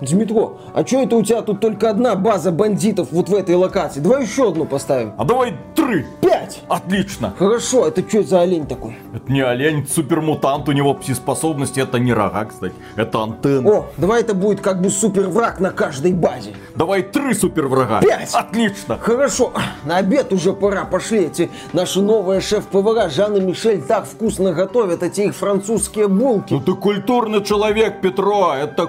[0.00, 4.00] Дмитро, а что это у тебя тут только одна база бандитов вот в этой локации?
[4.00, 5.14] Давай еще одну поставим.
[5.16, 6.04] А давай три.
[6.20, 6.62] Пять.
[6.68, 7.34] Отлично.
[7.38, 8.98] Хорошо, это что за олень такой?
[9.14, 13.70] Это не олень, это супермутант, у него пси-способности, это не рога, кстати, это антенна.
[13.70, 16.54] О, давай это будет как бы супер враг на каждой базе.
[16.74, 18.00] Давай три супер врага.
[18.00, 18.34] Пять.
[18.34, 18.98] Отлично.
[18.98, 19.52] Хорошо,
[19.84, 21.26] на обед уже пора, пошли.
[21.26, 26.52] Эти наши новые шеф-повара Жанна Мишель так вкусно готовят эти их французские булки.
[26.52, 28.86] Ну ты культурный человек, Петро, это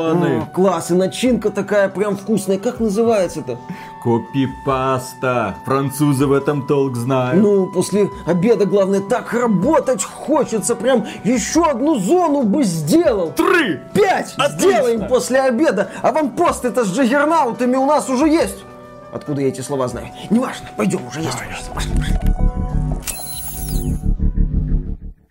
[0.00, 0.42] круассаны.
[0.42, 2.58] О, класс, и начинка такая прям вкусная.
[2.58, 3.58] Как называется-то?
[4.02, 5.56] Копипаста.
[5.64, 7.42] Французы в этом толк знают.
[7.42, 10.74] Ну, после обеда, главное, так работать хочется.
[10.74, 13.32] Прям еще одну зону бы сделал.
[13.32, 13.80] Три.
[13.94, 14.58] Пять Отлично.
[14.58, 15.90] сделаем после обеда.
[16.02, 18.64] А вам пост это с джаггернаутами у нас уже есть.
[19.12, 20.08] Откуда я эти слова знаю?
[20.30, 21.36] Неважно, пойдем, уже есть.
[21.74, 22.49] Пошли, пошли.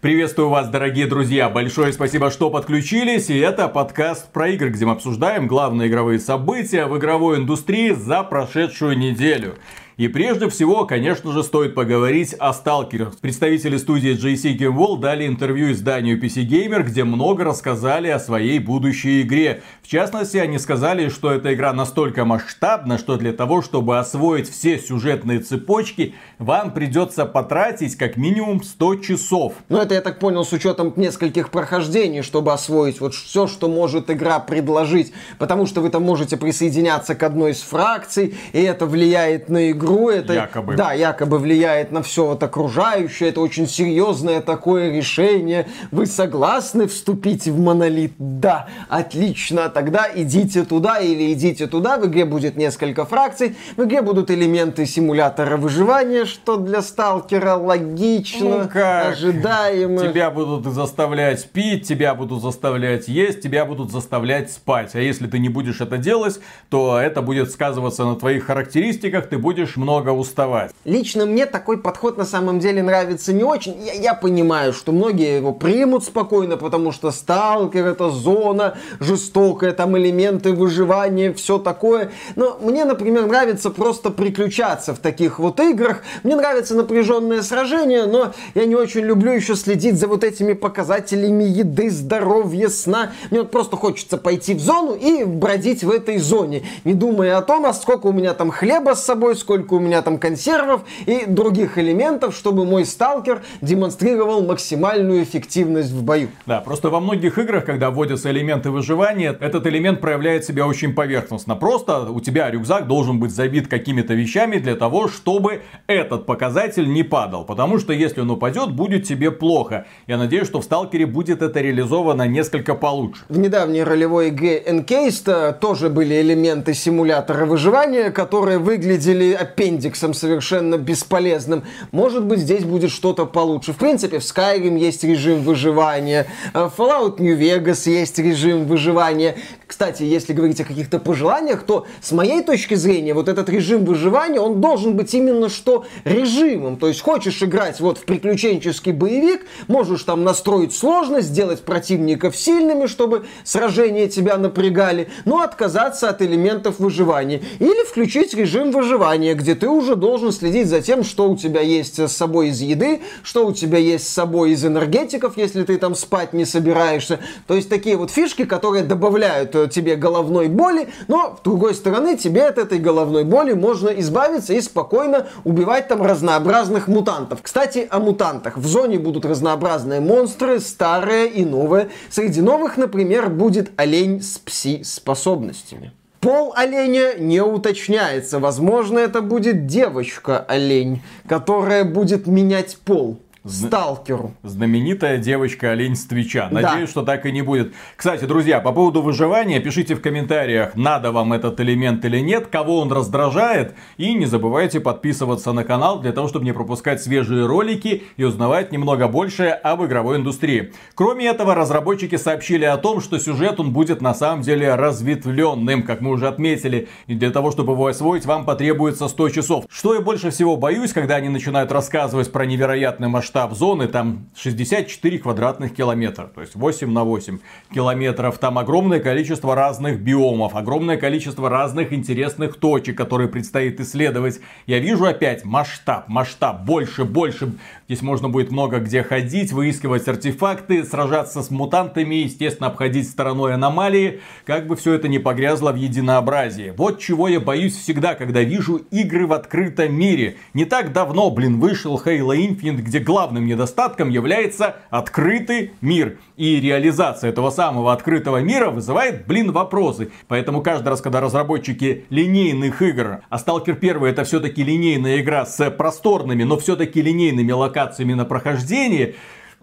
[0.01, 1.49] Приветствую вас, дорогие друзья!
[1.49, 3.29] Большое спасибо, что подключились.
[3.29, 8.23] И это подкаст про игры, где мы обсуждаем главные игровые события в игровой индустрии за
[8.23, 9.55] прошедшую неделю.
[9.99, 13.17] И прежде всего, конечно же, стоит поговорить о сталкерах.
[13.19, 18.59] Представители студии JC Game World дали интервью изданию PC Gamer, где много рассказали о своей
[18.59, 19.61] будущей игре.
[19.83, 24.79] В частности, они сказали, что эта игра настолько масштабна, что для того, чтобы освоить все
[24.79, 29.55] сюжетные цепочки, вам придется потратить как минимум 100 часов.
[29.67, 34.09] Ну, это, я так понял, с учетом нескольких прохождений, чтобы освоить вот все, что может
[34.09, 35.11] игра предложить.
[35.39, 39.88] Потому что вы там можете присоединяться к одной из фракций, и это влияет на игру.
[39.89, 40.75] Это, Якобы.
[40.75, 43.29] Да, якобы влияет на все вот окружающее.
[43.29, 45.67] Это очень серьезное такое решение.
[45.91, 48.13] Вы согласны вступить в монолит?
[48.17, 49.69] Да, отлично.
[49.69, 51.97] Тогда идите туда или идите туда.
[51.97, 53.55] В игре будет несколько фракций.
[53.77, 59.13] В игре будут элементы симулятора выживания, что для сталкера логично, Ну как?
[59.13, 60.01] ожидаемо.
[60.01, 64.95] Тебя будут заставлять пить, тебя будут заставлять есть, тебя будут заставлять спать.
[64.95, 69.37] А если ты не будешь это делать, то это будет сказываться на твоих характеристиках, ты
[69.37, 70.71] будешь много уставать.
[70.85, 73.75] Лично мне такой подход на самом деле нравится не очень.
[73.81, 79.97] Я, я понимаю, что многие его примут спокойно, потому что сталкер это зона жестокая, там
[79.97, 82.11] элементы выживания, все такое.
[82.35, 86.01] Но мне, например, нравится просто приключаться в таких вот играх.
[86.23, 91.43] Мне нравится напряженное сражение, но я не очень люблю еще следить за вот этими показателями
[91.43, 93.11] еды, здоровья, сна.
[93.31, 97.41] Мне вот просто хочется пойти в зону и бродить в этой зоне, не думая о
[97.41, 101.25] том, а сколько у меня там хлеба с собой, сколько у меня там консервов и
[101.27, 106.29] других элементов, чтобы мой сталкер демонстрировал максимальную эффективность в бою.
[106.45, 111.55] Да, просто во многих играх, когда вводятся элементы выживания, этот элемент проявляет себя очень поверхностно.
[111.55, 117.03] Просто у тебя рюкзак должен быть забит какими-то вещами для того, чтобы этот показатель не
[117.03, 117.45] падал.
[117.45, 119.85] Потому что если он упадет, будет тебе плохо.
[120.07, 123.23] Я надеюсь, что в Сталкере будет это реализовано несколько получше.
[123.29, 131.63] В недавней ролевой игре Encased тоже были элементы симулятора выживания, которые выглядели аппендиксом совершенно бесполезным.
[131.91, 133.73] Может быть, здесь будет что-то получше.
[133.73, 139.35] В принципе, в Skyrim есть режим выживания, э, в Fallout New Vegas есть режим выживания.
[139.67, 144.39] Кстати, если говорить о каких-то пожеланиях, то с моей точки зрения, вот этот режим выживания,
[144.39, 146.77] он должен быть именно что режимом.
[146.77, 152.87] То есть хочешь играть вот в приключенческий боевик, можешь там настроить сложность, сделать противников сильными,
[152.87, 157.41] чтобы сражения тебя напрягали, но отказаться от элементов выживания.
[157.59, 161.97] Или включить режим выживания, где ты уже должен следить за тем, что у тебя есть
[161.99, 165.95] с собой из еды, что у тебя есть с собой из энергетиков, если ты там
[165.95, 167.19] спать не собираешься.
[167.47, 172.17] То есть такие вот фишки, которые добавляют э, тебе головной боли, но с другой стороны
[172.17, 177.39] тебе от этой головной боли можно избавиться и спокойно убивать там разнообразных мутантов.
[177.41, 178.57] Кстати, о мутантах.
[178.57, 181.89] В зоне будут разнообразные монстры, старые и новые.
[182.09, 185.93] Среди новых, например, будет олень с пси-способностями.
[186.19, 188.39] Пол оленя не уточняется.
[188.39, 193.19] Возможно, это будет девочка-олень, которая будет менять пол.
[193.45, 194.33] Сталкеру.
[194.43, 196.49] Знаменитая девочка олень с Твича.
[196.51, 196.61] Да.
[196.61, 197.73] Надеюсь, что так и не будет.
[197.95, 202.79] Кстати, друзья, по поводу выживания, пишите в комментариях, надо вам этот элемент или нет, кого
[202.79, 203.75] он раздражает.
[203.97, 208.73] И не забывайте подписываться на канал для того, чтобы не пропускать свежие ролики и узнавать
[208.73, 210.73] немного больше об игровой индустрии.
[210.95, 216.01] Кроме этого, разработчики сообщили о том, что сюжет он будет на самом деле разветвленным, как
[216.01, 216.89] мы уже отметили.
[217.07, 219.65] И для того, чтобы его освоить, вам потребуется 100 часов.
[219.69, 224.25] Что я больше всего боюсь, когда они начинают рассказывать про невероятный масштаб масштаб зоны, там
[224.35, 227.37] 64 квадратных километра, то есть 8 на 8
[227.71, 228.39] километров.
[228.39, 234.39] Там огромное количество разных биомов, огромное количество разных интересных точек, которые предстоит исследовать.
[234.65, 237.51] Я вижу опять масштаб, масштаб, больше, больше.
[237.89, 244.19] Здесь можно будет много где ходить, выискивать артефакты, сражаться с мутантами, естественно, обходить стороной аномалии,
[244.45, 246.71] как бы все это не погрязло в единообразии.
[246.77, 250.37] Вот чего я боюсь всегда, когда вижу игры в открытом мире.
[250.53, 256.19] Не так давно, блин, вышел Halo Infinite, где главным недостатком является открытый мир.
[256.37, 260.11] И реализация этого самого открытого мира вызывает, блин, вопросы.
[260.27, 265.71] Поэтому каждый раз, когда разработчики линейных игр, а Stalker 1 это все-таки линейная игра с
[265.71, 267.78] просторными, но все-таки линейными локациями
[268.13, 269.15] на прохождение,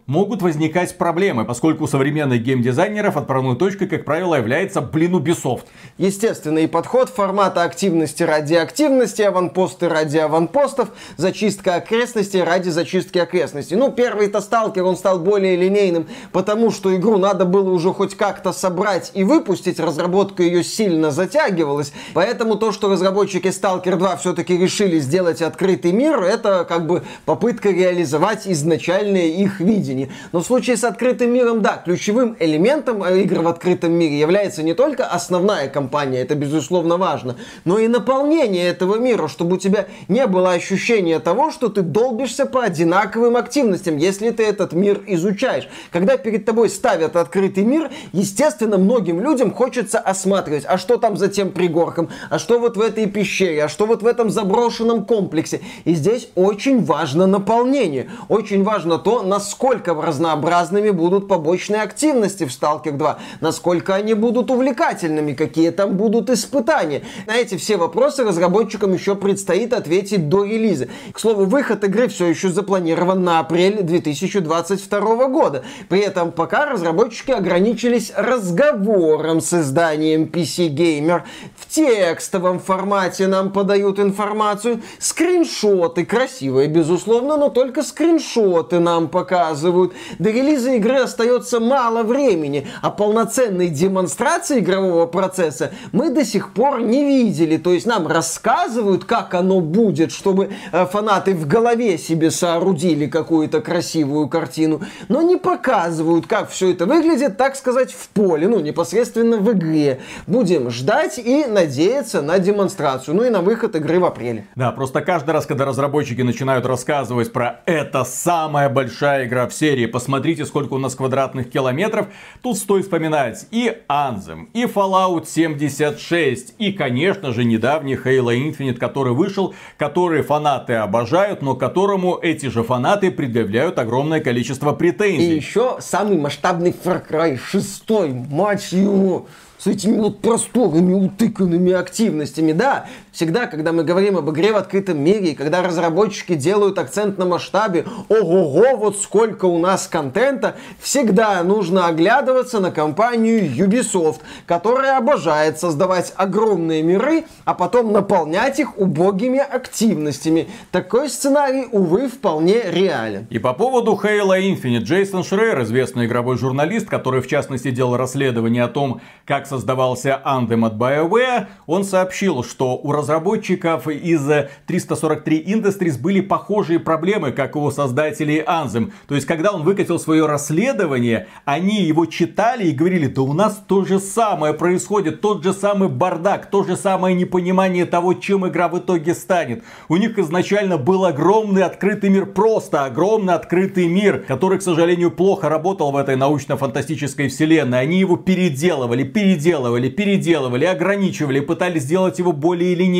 [0.07, 5.65] могут возникать проблемы, поскольку у современных геймдизайнеров отправной точкой, как правило, является, блин, Ubisoft.
[5.99, 13.77] Естественный подход формата активности ради активности, аванпосты ради аванпостов, зачистка окрестностей ради зачистки окрестностей.
[13.77, 18.53] Ну, первый-то сталкер, он стал более линейным, потому что игру надо было уже хоть как-то
[18.53, 25.01] собрать и выпустить, разработка ее сильно затягивалась, поэтому то, что разработчики Stalker 2 все-таки решили
[25.01, 30.13] сделать открытый мир, это как бы попытка реализовать изначальное их видение видении.
[30.33, 34.75] Но в случае с открытым миром, да, ключевым элементом игр в открытом мире является не
[34.75, 40.27] только основная кампания, это безусловно важно, но и наполнение этого мира, чтобы у тебя не
[40.27, 45.69] было ощущения того, что ты долбишься по одинаковым активностям, если ты этот мир изучаешь.
[45.91, 51.29] Когда перед тобой ставят открытый мир, естественно, многим людям хочется осматривать, а что там за
[51.29, 55.61] тем пригорком, а что вот в этой пещере, а что вот в этом заброшенном комплексе.
[55.85, 58.11] И здесь очень важно наполнение.
[58.29, 64.51] Очень важно то, насколько насколько разнообразными будут побочные активности в Stalker 2, насколько они будут
[64.51, 67.03] увлекательными, какие там будут испытания.
[67.27, 70.89] На эти все вопросы разработчикам еще предстоит ответить до релиза.
[71.13, 75.63] К слову, выход игры все еще запланирован на апрель 2022 года.
[75.89, 81.23] При этом пока разработчики ограничились разговором с изданием PC Gamer.
[81.57, 89.93] В текстовом формате нам подают информацию, скриншоты, красивые, безусловно, но только скриншоты нам показывают показывают.
[90.19, 96.81] До релиза игры остается мало времени, а полноценной демонстрации игрового процесса мы до сих пор
[96.81, 97.57] не видели.
[97.57, 103.61] То есть нам рассказывают, как оно будет, чтобы э, фанаты в голове себе соорудили какую-то
[103.61, 109.37] красивую картину, но не показывают, как все это выглядит, так сказать, в поле, ну, непосредственно
[109.37, 110.01] в игре.
[110.27, 114.47] Будем ждать и надеяться на демонстрацию, ну и на выход игры в апреле.
[114.55, 119.87] Да, просто каждый раз, когда разработчики начинают рассказывать про это самая большая игра в серии
[119.87, 122.07] «Посмотрите, сколько у нас квадратных километров»,
[122.41, 129.13] тут стоит вспоминать и Anthem, и Fallout 76, и, конечно же, недавний Halo Infinite, который
[129.13, 135.33] вышел, который фанаты обожают, но которому эти же фанаты предъявляют огромное количество претензий.
[135.33, 139.27] И еще самый масштабный Far Cry 6, мать его!
[139.59, 142.53] с этими вот просторными, утыканными активностями.
[142.53, 142.87] Да,
[143.17, 147.25] всегда, когда мы говорим об игре в открытом мире, и когда разработчики делают акцент на
[147.25, 155.59] масштабе, ого-го, вот сколько у нас контента, всегда нужно оглядываться на компанию Ubisoft, которая обожает
[155.59, 160.49] создавать огромные миры, а потом наполнять их убогими активностями.
[160.71, 163.27] Такой сценарий, увы, вполне реален.
[163.31, 168.65] И по поводу Halo Infinite, Джейсон Шрейер, известный игровой журналист, который в частности делал расследование
[168.65, 175.99] о том, как создавался Anthem от BioWare, он сообщил, что у разработчиков из 343 Industries
[175.99, 178.93] были похожие проблемы, как у создателей Anthem.
[179.09, 183.63] То есть, когда он выкатил свое расследование, они его читали и говорили, да у нас
[183.67, 188.69] то же самое происходит, тот же самый бардак, то же самое непонимание того, чем игра
[188.69, 189.63] в итоге станет.
[189.89, 195.49] У них изначально был огромный открытый мир, просто огромный открытый мир, который, к сожалению, плохо
[195.49, 197.81] работал в этой научно-фантастической вселенной.
[197.81, 202.96] Они его переделывали переделывали, переделывали, ограничивали, пытались сделать его более линейным,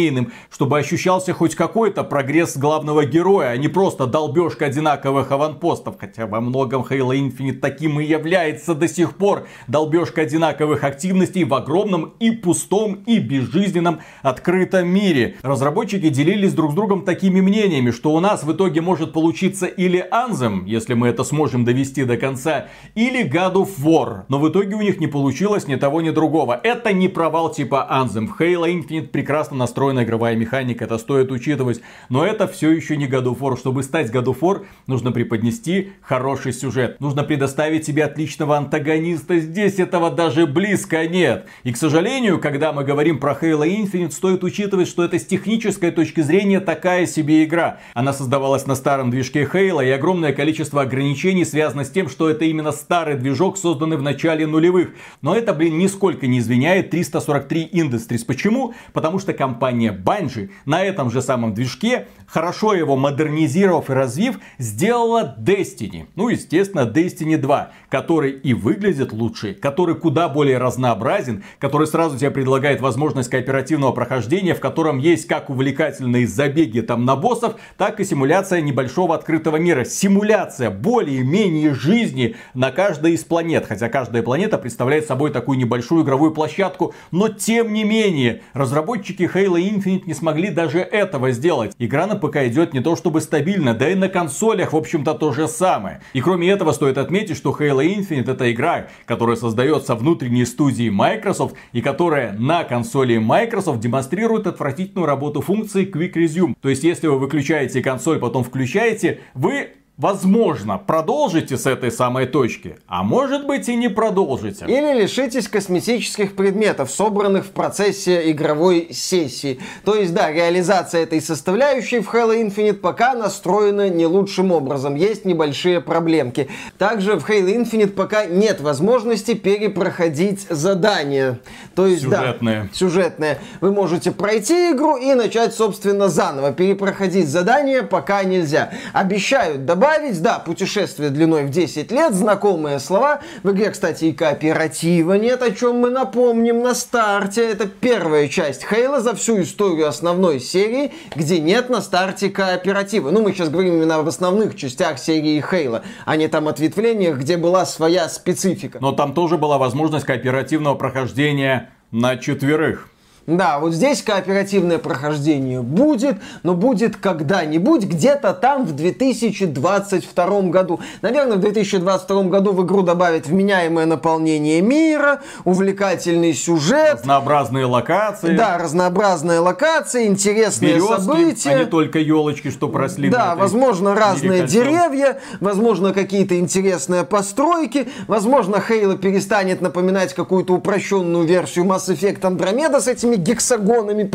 [0.51, 5.97] чтобы ощущался хоть какой-то прогресс главного героя, а не просто долбежка одинаковых аванпостов.
[5.99, 9.47] Хотя во многом Halo Infinite таким и является до сих пор.
[9.67, 15.37] Долбежка одинаковых активностей в огромном и пустом и безжизненном открытом мире.
[15.43, 20.07] Разработчики делились друг с другом такими мнениями, что у нас в итоге может получиться или
[20.13, 24.23] Anthem, если мы это сможем довести до конца, или God of War.
[24.29, 26.61] Но в итоге у них не получилось ни того, ни другого.
[26.63, 28.27] Это не провал типа Anthem.
[28.27, 31.81] В Halo Infinite прекрасно настроена игровая механика, это стоит учитывать.
[32.09, 33.57] Но это все еще не God of War.
[33.57, 37.01] Чтобы стать God of War, нужно преподнести хороший сюжет.
[37.01, 39.39] Нужно предоставить тебе отличного антагониста.
[39.39, 41.47] Здесь этого даже близко нет.
[41.65, 45.91] И, к сожалению, когда мы говорим про Halo Infinite, стоит учитывать, что это с технической
[45.91, 47.79] точки зрения такая себе игра.
[47.95, 52.45] Она создавалась на старом движке Halo, и огромное количество ограничений связано с тем, что это
[52.45, 54.91] именно старый движок, созданный в начале нулевых.
[55.23, 58.25] Но это, блин, нисколько не извиняет 343 Industries.
[58.27, 58.75] Почему?
[58.93, 65.37] Потому что компания Bungie на этом же самом движке, хорошо его модернизировав и развив, сделала
[65.39, 66.07] Destiny.
[66.15, 72.31] Ну, естественно, Destiny 2, который и выглядит лучше, который куда более разнообразен, который сразу тебе
[72.31, 78.05] предлагает возможность кооперативного прохождения, в котором есть как увлекательные забеги там на боссов, так и
[78.05, 79.85] симуляция небольшого открытого мира.
[79.85, 83.67] Симуляция более-менее жизни на каждой из планет.
[83.67, 86.95] Хотя каждая планета представляет собой такую небольшую игровую площадку.
[87.11, 91.75] Но тем не менее, разработчики Halo Infinite не смогли даже этого сделать.
[91.79, 95.33] Игра на ПК идет не то чтобы стабильно, да и на консолях, в общем-то, то
[95.33, 96.01] же самое.
[96.13, 101.57] И кроме этого, стоит отметить, что Halo Infinite это игра, которая создается внутренней студией Microsoft
[101.73, 106.55] и которая на консоли Microsoft демонстрирует отвратительную работу функции Quick Resume.
[106.61, 112.77] То есть, если вы выключаете консоль, потом включаете, вы Возможно, продолжите с этой самой точки,
[112.87, 114.67] а может быть и не продолжите.
[114.67, 119.59] Или лишитесь косметических предметов, собранных в процессе игровой сессии.
[119.87, 124.97] То есть, да, реализация этой составляющей в Halo Infinite пока настроена не лучшим образом.
[124.97, 126.51] Есть небольшие проблемки.
[126.77, 131.41] Также в Halo Infinite пока нет возможности перепроходить задания.
[131.75, 132.63] То есть, сюжетные.
[132.65, 133.39] да, сюжетные.
[133.63, 136.53] Вы можете пройти игру и начать, собственно, заново.
[136.53, 138.73] Перепроходить задания пока нельзя.
[138.93, 143.21] Обещают добавить добавить, да, путешествие длиной в 10 лет, знакомые слова.
[143.45, 147.49] В игре, кстати, и кооператива нет, о чем мы напомним на старте.
[147.49, 153.11] Это первая часть Хейла за всю историю основной серии, где нет на старте кооператива.
[153.11, 157.37] Ну, мы сейчас говорим именно об основных частях серии Хейла, а не там ответвлениях, где
[157.37, 158.79] была своя специфика.
[158.81, 162.89] Но там тоже была возможность кооперативного прохождения на четверых.
[163.27, 170.81] Да, вот здесь кооперативное прохождение будет, но будет когда-нибудь, где-то там в 2022 году.
[171.03, 177.01] Наверное, в 2022 году в игру добавят вменяемое наполнение мира, увлекательный сюжет.
[177.01, 178.37] Разнообразные локации.
[178.37, 181.51] Да, разнообразные локации, интересные Березки, события.
[181.51, 183.09] а не только елочки, что просли.
[183.11, 191.65] Да, возможно, разные деревья, возможно, какие-то интересные постройки, возможно, Хейла перестанет напоминать какую-то упрощенную версию
[191.65, 194.11] Mass Effect Andromeda с этими гексагонами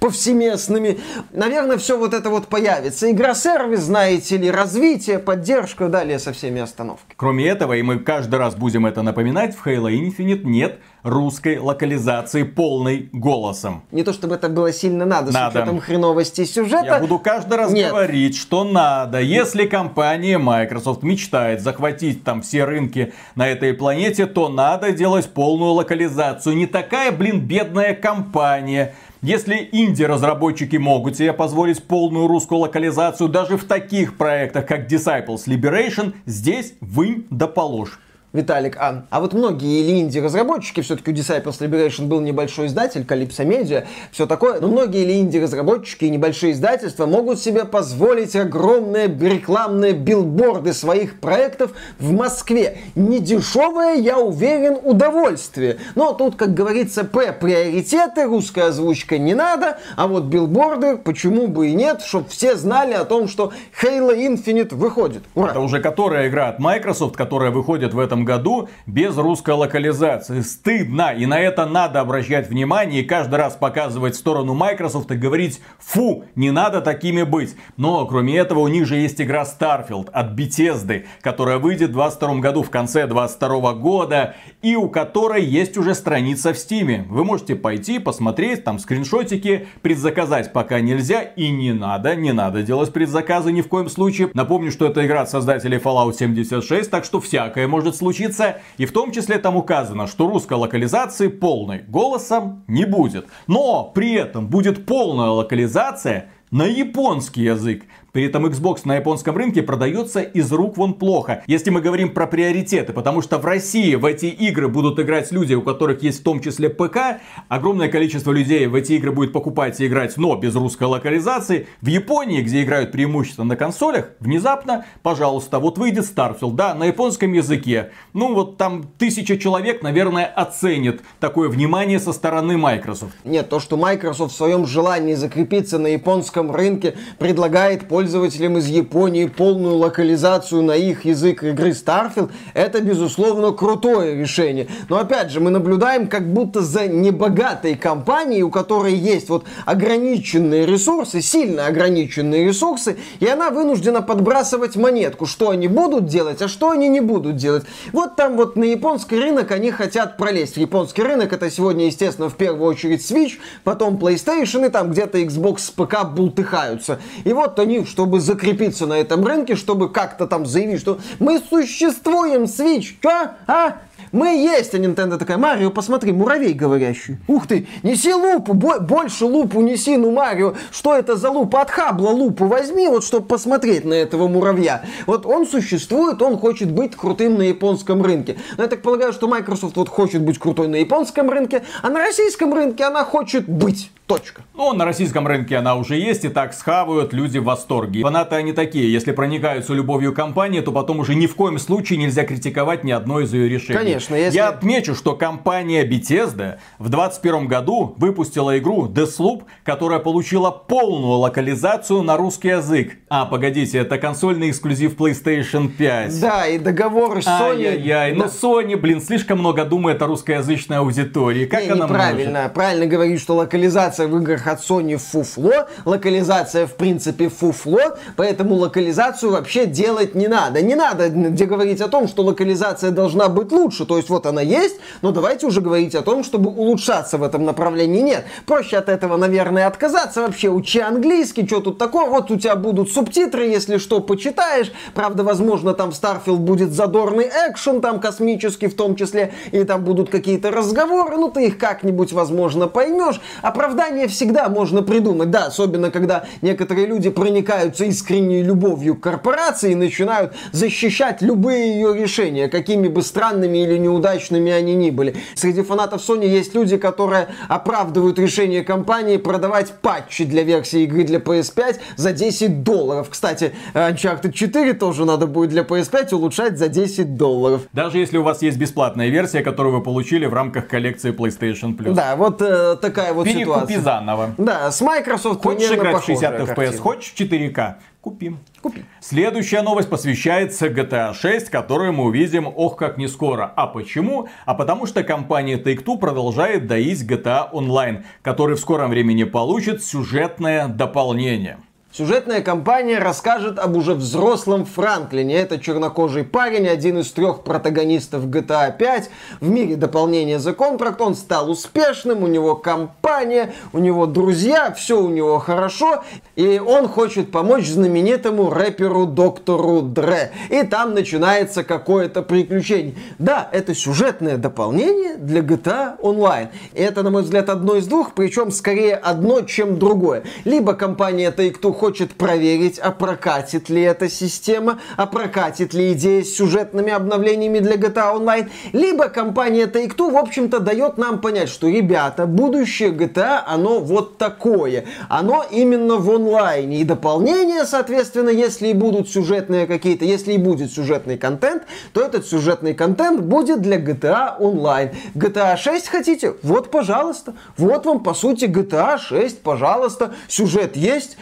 [0.00, 0.98] повсеместными.
[1.32, 3.10] Наверное, все вот это вот появится.
[3.10, 7.14] Игра-сервис, знаете ли, развитие, поддержка, далее со всеми остановками.
[7.16, 12.42] Кроме этого, и мы каждый раз будем это напоминать, в Halo Infinite нет русской локализации
[12.42, 13.82] полной голосом.
[13.90, 15.52] Не то чтобы это было сильно надо, надо.
[15.52, 16.84] с учетом хреновости сюжета.
[16.84, 17.90] Я буду каждый раз Нет.
[17.90, 19.20] говорить, что надо.
[19.20, 25.72] Если компания Microsoft мечтает захватить там все рынки на этой планете, то надо делать полную
[25.72, 26.56] локализацию.
[26.56, 28.94] Не такая, блин, бедная компания.
[29.22, 36.14] Если инди-разработчики могут себе позволить полную русскую локализацию даже в таких проектах, как Disciples Liberation,
[36.26, 37.98] здесь вынь да положь.
[38.32, 43.46] Виталик, а, а вот многие или инди-разработчики, все-таки у Disciples Liberation был небольшой издатель, Calypso
[43.46, 49.92] Media, все такое, но многие или инди-разработчики и небольшие издательства могут себе позволить огромные рекламные
[49.92, 52.78] билборды своих проектов в Москве.
[52.94, 55.78] Не дешевое, я уверен, удовольствие.
[55.94, 61.68] Но тут, как говорится, П приоритеты, русская озвучка не надо, а вот билборды, почему бы
[61.68, 63.52] и нет, чтобы все знали о том, что
[63.82, 65.22] Halo Infinite выходит.
[65.34, 65.50] Ура!
[65.50, 70.40] Это уже которая игра от Microsoft, которая выходит в этом году без русской локализации.
[70.40, 75.60] Стыдно, и на это надо обращать внимание, и каждый раз показывать сторону Microsoft и говорить,
[75.78, 77.56] фу, не надо такими быть.
[77.76, 82.36] Но, кроме этого, у них же есть игра Starfield от Bethesda, которая выйдет в 22
[82.36, 87.04] году, в конце 22 года, и у которой есть уже страница в Steam.
[87.08, 92.92] Вы можете пойти, посмотреть, там скриншотики, предзаказать пока нельзя, и не надо, не надо делать
[92.92, 94.30] предзаказы ни в коем случае.
[94.34, 98.86] Напомню, что это игра от создателей Fallout 76, так что всякое может случиться случится, и
[98.86, 103.26] в том числе там указано, что русской локализации полной голосом не будет.
[103.48, 107.82] Но при этом будет полная локализация на японский язык.
[108.16, 111.42] При этом Xbox на японском рынке продается из рук вон плохо.
[111.46, 115.52] Если мы говорим про приоритеты, потому что в России в эти игры будут играть люди,
[115.52, 117.20] у которых есть в том числе ПК,
[117.50, 121.66] огромное количество людей в эти игры будет покупать и играть, но без русской локализации.
[121.82, 127.34] В Японии, где играют преимущественно на консолях, внезапно, пожалуйста, вот выйдет Starfield, да, на японском
[127.34, 127.90] языке.
[128.14, 133.12] Ну вот там тысяча человек, наверное, оценит такое внимание со стороны Microsoft.
[133.24, 139.26] Нет, то, что Microsoft в своем желании закрепиться на японском рынке предлагает пользователям из Японии
[139.26, 144.68] полную локализацию на их язык игры Starfield, это, безусловно, крутое решение.
[144.88, 150.66] Но опять же, мы наблюдаем как будто за небогатой компанией, у которой есть вот ограниченные
[150.66, 156.70] ресурсы, сильно ограниченные ресурсы, и она вынуждена подбрасывать монетку, что они будут делать, а что
[156.70, 157.64] они не будут делать.
[157.92, 160.56] Вот там вот на японский рынок они хотят пролезть.
[160.56, 163.34] Японский рынок это сегодня, естественно, в первую очередь Switch,
[163.64, 167.00] потом PlayStation и там где-то Xbox с ПК бултыхаются.
[167.24, 172.42] И вот они, чтобы закрепиться на этом рынке, чтобы как-то там заявить, что мы существуем,
[172.42, 173.30] Switch, чё?
[173.46, 173.78] А?
[174.12, 177.16] Мы есть, а Nintendo такая, Марио, посмотри, муравей говорящий.
[177.26, 181.62] Ух ты, неси лупу, бо- больше лупу неси, ну Марио, что это за лупа?
[181.62, 184.84] От Хабла лупу возьми, вот чтобы посмотреть на этого муравья.
[185.06, 188.36] Вот он существует, он хочет быть крутым на японском рынке.
[188.56, 191.98] Но я так полагаю, что Microsoft вот хочет быть крутой на японском рынке, а на
[191.98, 193.90] российском рынке она хочет быть.
[194.06, 194.42] Точка.
[194.54, 198.02] Ну, на российском рынке она уже есть, и так схавают, люди в восторге.
[198.02, 202.22] Фанаты они такие, если проникаются любовью компании, то потом уже ни в коем случае нельзя
[202.22, 203.76] критиковать ни одно из ее решений.
[203.86, 204.36] Конечно, если...
[204.36, 212.02] Я отмечу, что компания Bethesda в 2021 году выпустила игру Deathloop, которая получила полную локализацию
[212.02, 212.94] на русский язык.
[213.08, 216.20] А, погодите, это консольный эксклюзив PlayStation 5.
[216.20, 217.66] Да, и договор с Sony...
[217.66, 218.18] Ай-яй-яй, да.
[218.18, 221.46] ну Sony, блин, слишком много думает о русскоязычной аудитории.
[221.46, 222.40] Как Не, она неправильно.
[222.40, 222.54] может?
[222.54, 229.32] Правильно говорить, что локализация в играх от Sony фуфло, локализация в принципе фуфло, поэтому локализацию
[229.32, 230.62] вообще делать не надо.
[230.62, 234.40] Не надо где говорить о том, что локализация должна быть лучше, то есть вот она
[234.40, 238.00] есть, но давайте уже говорить о том, чтобы улучшаться в этом направлении.
[238.00, 240.48] Нет, проще от этого, наверное, отказаться вообще.
[240.48, 244.72] Учи английский, что тут такое, вот у тебя будут субтитры, если что, почитаешь.
[244.94, 249.84] Правда, возможно, там в Starfield будет задорный экшен, там космический в том числе, и там
[249.84, 253.20] будут какие-то разговоры, ну ты их как-нибудь, возможно, поймешь.
[253.42, 259.74] Оправдание всегда можно придумать, да, особенно когда некоторые люди проникаются искренней любовью к корпорации и
[259.74, 265.16] начинают защищать любые ее решения, какими бы странными или неудачными они ни были.
[265.34, 271.18] Среди фанатов Sony есть люди, которые оправдывают решение компании продавать патчи для версии игры для
[271.18, 273.08] PS5 за 10 долларов.
[273.10, 277.62] Кстати, Uncharted 4 тоже надо будет для PS5 улучшать за 10 долларов.
[277.72, 281.92] Даже если у вас есть бесплатная версия, которую вы получили в рамках коллекции PlayStation Plus.
[281.94, 283.80] Да, вот э, такая вот Перекупи ситуация.
[283.80, 284.34] заново.
[284.38, 287.74] Да, с Microsoft Хочешь играть в 60 похожая FPS, хочешь в 4К?
[288.06, 288.38] Купим.
[288.62, 288.84] Купи.
[289.00, 293.52] Следующая новость посвящается GTA 6, которую мы увидим ох как не скоро.
[293.56, 294.28] А почему?
[294.44, 300.68] А потому что компания Take-Two продолжает доить GTA Online, который в скором времени получит сюжетное
[300.68, 301.58] дополнение.
[301.96, 305.34] Сюжетная кампания расскажет об уже взрослом Франклине.
[305.34, 309.10] Это чернокожий парень, один из трех протагонистов GTA 5.
[309.40, 315.00] В мире дополнения The Contract он стал успешным, у него компания, у него друзья, все
[315.00, 316.04] у него хорошо.
[316.34, 320.32] И он хочет помочь знаменитому рэперу доктору Дре.
[320.50, 322.94] И там начинается какое-то приключение.
[323.18, 326.48] Да, это сюжетное дополнение для GTA Online.
[326.74, 330.24] И это, на мой взгляд, одно из двух, причем скорее одно, чем другое.
[330.44, 336.34] Либо компания Take-Two хочет проверить, а прокатит ли эта система, а прокатит ли идея с
[336.34, 342.26] сюжетными обновлениями для GTA Online, либо компания Take-Two, в общем-то, дает нам понять, что, ребята,
[342.26, 344.86] будущее GTA, оно вот такое.
[345.08, 346.80] Оно именно в онлайне.
[346.80, 352.26] И дополнения, соответственно, если и будут сюжетные какие-то, если и будет сюжетный контент, то этот
[352.26, 354.92] сюжетный контент будет для GTA Online.
[355.14, 356.34] GTA 6 хотите?
[356.42, 357.34] Вот, пожалуйста.
[357.56, 360.14] Вот вам, по сути, GTA 6, пожалуйста.
[360.26, 361.16] Сюжет есть,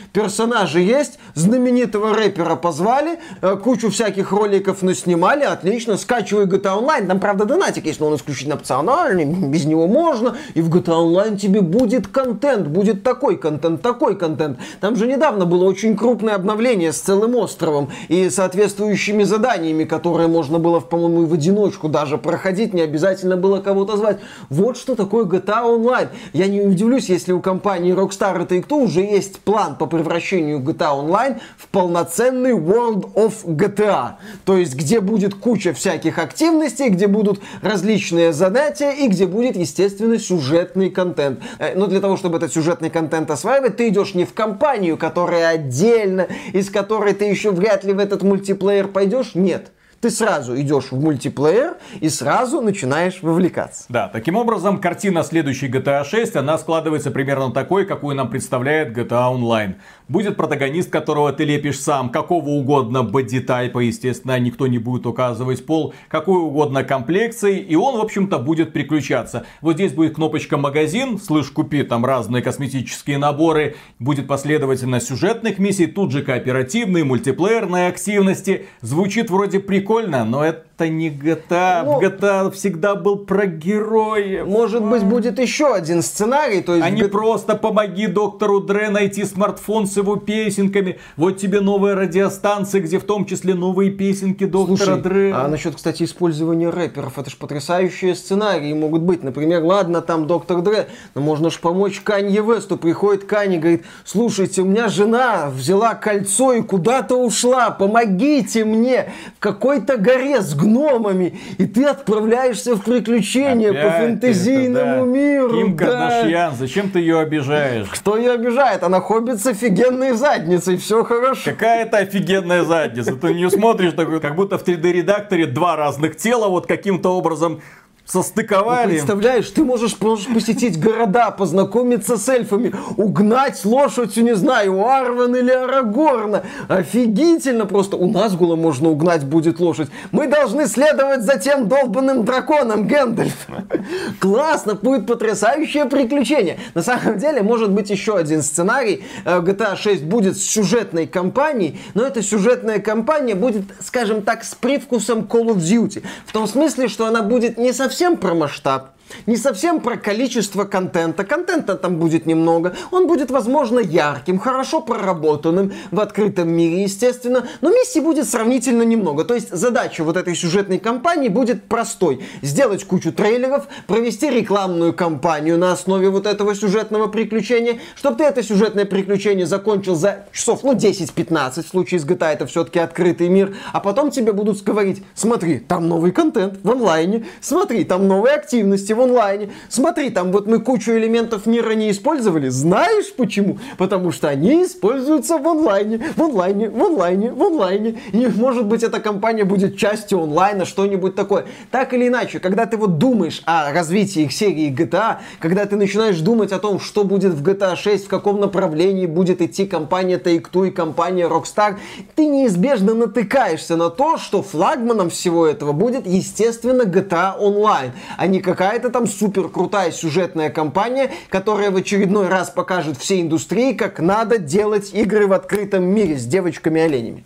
[0.44, 7.07] персонажи есть, знаменитого рэпера позвали, э, кучу всяких роликов наснимали, отлично, скачивай GTA Online.
[7.07, 10.37] Там, правда, донатик есть, но он исключительно опциональный, без него можно.
[10.54, 14.59] И в GTA Online тебе будет контент, будет такой контент, такой контент.
[14.80, 20.59] Там же недавно было очень крупное обновление с целым островом и соответствующими заданиями, которые можно
[20.59, 24.18] было, по-моему, и в одиночку даже проходить, не обязательно было кого-то звать.
[24.50, 26.09] Вот что такое GTA Online.
[26.35, 30.58] Я не удивлюсь, если у компании Rockstar и Take-Two уже есть план по превращению превращению
[30.58, 34.14] GTA Online в полноценный World of GTA.
[34.44, 40.18] То есть, где будет куча всяких активностей, где будут различные занятия и где будет, естественно,
[40.18, 41.40] сюжетный контент.
[41.58, 45.48] Э, но для того, чтобы этот сюжетный контент осваивать, ты идешь не в компанию, которая
[45.48, 49.34] отдельно, из которой ты еще вряд ли в этот мультиплеер пойдешь.
[49.34, 49.70] Нет.
[50.04, 53.86] Ты сразу идешь в мультиплеер и сразу начинаешь вовлекаться.
[53.88, 59.34] Да, таким образом, картина следующей GTA 6, она складывается примерно такой, какую нам представляет GTA
[59.34, 59.76] Online.
[60.06, 65.94] Будет протагонист, которого ты лепишь сам, какого угодно боди-тайпа, естественно, никто не будет указывать пол,
[66.10, 69.46] какой угодно комплекции, и он, в общем-то, будет приключаться.
[69.62, 75.86] Вот здесь будет кнопочка магазин, слышь, купи там разные косметические наборы, будет последовательно сюжетных миссий,
[75.86, 78.66] тут же кооперативные, мультиплеерные активности.
[78.82, 79.93] Звучит вроде прикольно,
[80.24, 81.84] но это это не GTA.
[81.84, 84.46] Ну, GTA всегда был про героев.
[84.46, 86.62] Может быть, будет еще один сценарий.
[86.62, 90.98] То есть а не просто помоги доктору Дре найти смартфон с его песенками.
[91.16, 95.32] Вот тебе новая радиостанция, где в том числе новые песенки доктора Слушай, Дре.
[95.34, 99.22] А насчет, кстати, использования рэперов, это же потрясающие сценарии могут быть.
[99.22, 102.76] Например, ладно, там доктор Дре, но можно же помочь Канье Весту.
[102.76, 109.12] Приходит Канье, говорит, слушайте, у меня жена взяла кольцо и куда-то ушла, помогите мне.
[109.37, 115.07] В какой-то горе с гномами, и ты отправляешься в приключения Опять по фэнтезийному это, да.
[115.07, 115.50] миру.
[115.50, 115.87] Ким да.
[115.87, 117.88] Кардашьян, зачем ты ее обижаешь?
[117.88, 118.83] Кто ее обижает?
[118.83, 121.50] Она ходит с офигенной задницей, все хорошо.
[121.50, 123.14] Какая это офигенная задница?
[123.14, 127.61] Ты не смотришь, как будто в 3D-редакторе два разных тела вот каким-то образом
[128.04, 128.86] состыковали.
[128.86, 134.86] Ну, представляешь, ты можешь, можешь посетить города, познакомиться с эльфами, угнать лошадью, не знаю, у
[134.86, 136.44] Арвана или Арагорна.
[136.68, 137.96] Офигительно просто.
[137.96, 139.88] У нас Назгула можно угнать будет лошадь.
[140.10, 143.46] Мы должны следовать за тем долбанным драконом, Гэндальф.
[144.20, 146.58] Классно, будет потрясающее приключение.
[146.74, 149.04] На самом деле, может быть еще один сценарий.
[149.24, 154.54] Э, GTA 6 будет с сюжетной кампанией, но эта сюжетная кампания будет, скажем так, с
[154.54, 156.02] привкусом Call of Duty.
[156.26, 158.88] В том смысле, что она будет не совсем совсем про масштаб,
[159.26, 161.24] не совсем про количество контента.
[161.24, 162.74] Контента там будет немного.
[162.90, 167.46] Он будет, возможно, ярким, хорошо проработанным в открытом мире, естественно.
[167.60, 169.24] Но миссий будет сравнительно немного.
[169.24, 172.24] То есть задача вот этой сюжетной кампании будет простой.
[172.42, 178.42] Сделать кучу трейлеров, провести рекламную кампанию на основе вот этого сюжетного приключения, чтобы ты это
[178.42, 181.62] сюжетное приключение закончил за часов, ну, 10-15.
[181.62, 183.56] В случае с GTA это все-таки открытый мир.
[183.72, 188.93] А потом тебе будут говорить, смотри, там новый контент в онлайне, смотри, там новые активности
[188.94, 189.50] в онлайне.
[189.68, 192.48] Смотри, там вот мы кучу элементов мира не использовали.
[192.48, 193.59] Знаешь почему?
[193.78, 197.98] Потому что они используются в онлайне, в онлайне, в онлайне, в онлайне.
[198.12, 201.46] И может быть эта компания будет частью онлайна, что-нибудь такое.
[201.70, 206.18] Так или иначе, когда ты вот думаешь о развитии их серии GTA, когда ты начинаешь
[206.18, 210.68] думать о том, что будет в GTA 6, в каком направлении будет идти компания Take-Two
[210.68, 211.76] и компания Rockstar,
[212.14, 218.40] ты неизбежно натыкаешься на то, что флагманом всего этого будет, естественно, GTA Online, а не
[218.40, 224.38] какая-то там супер крутая сюжетная кампания, которая в очередной раз покажет всей индустрии, как надо
[224.38, 227.24] делать игры в открытом мире с девочками-оленями.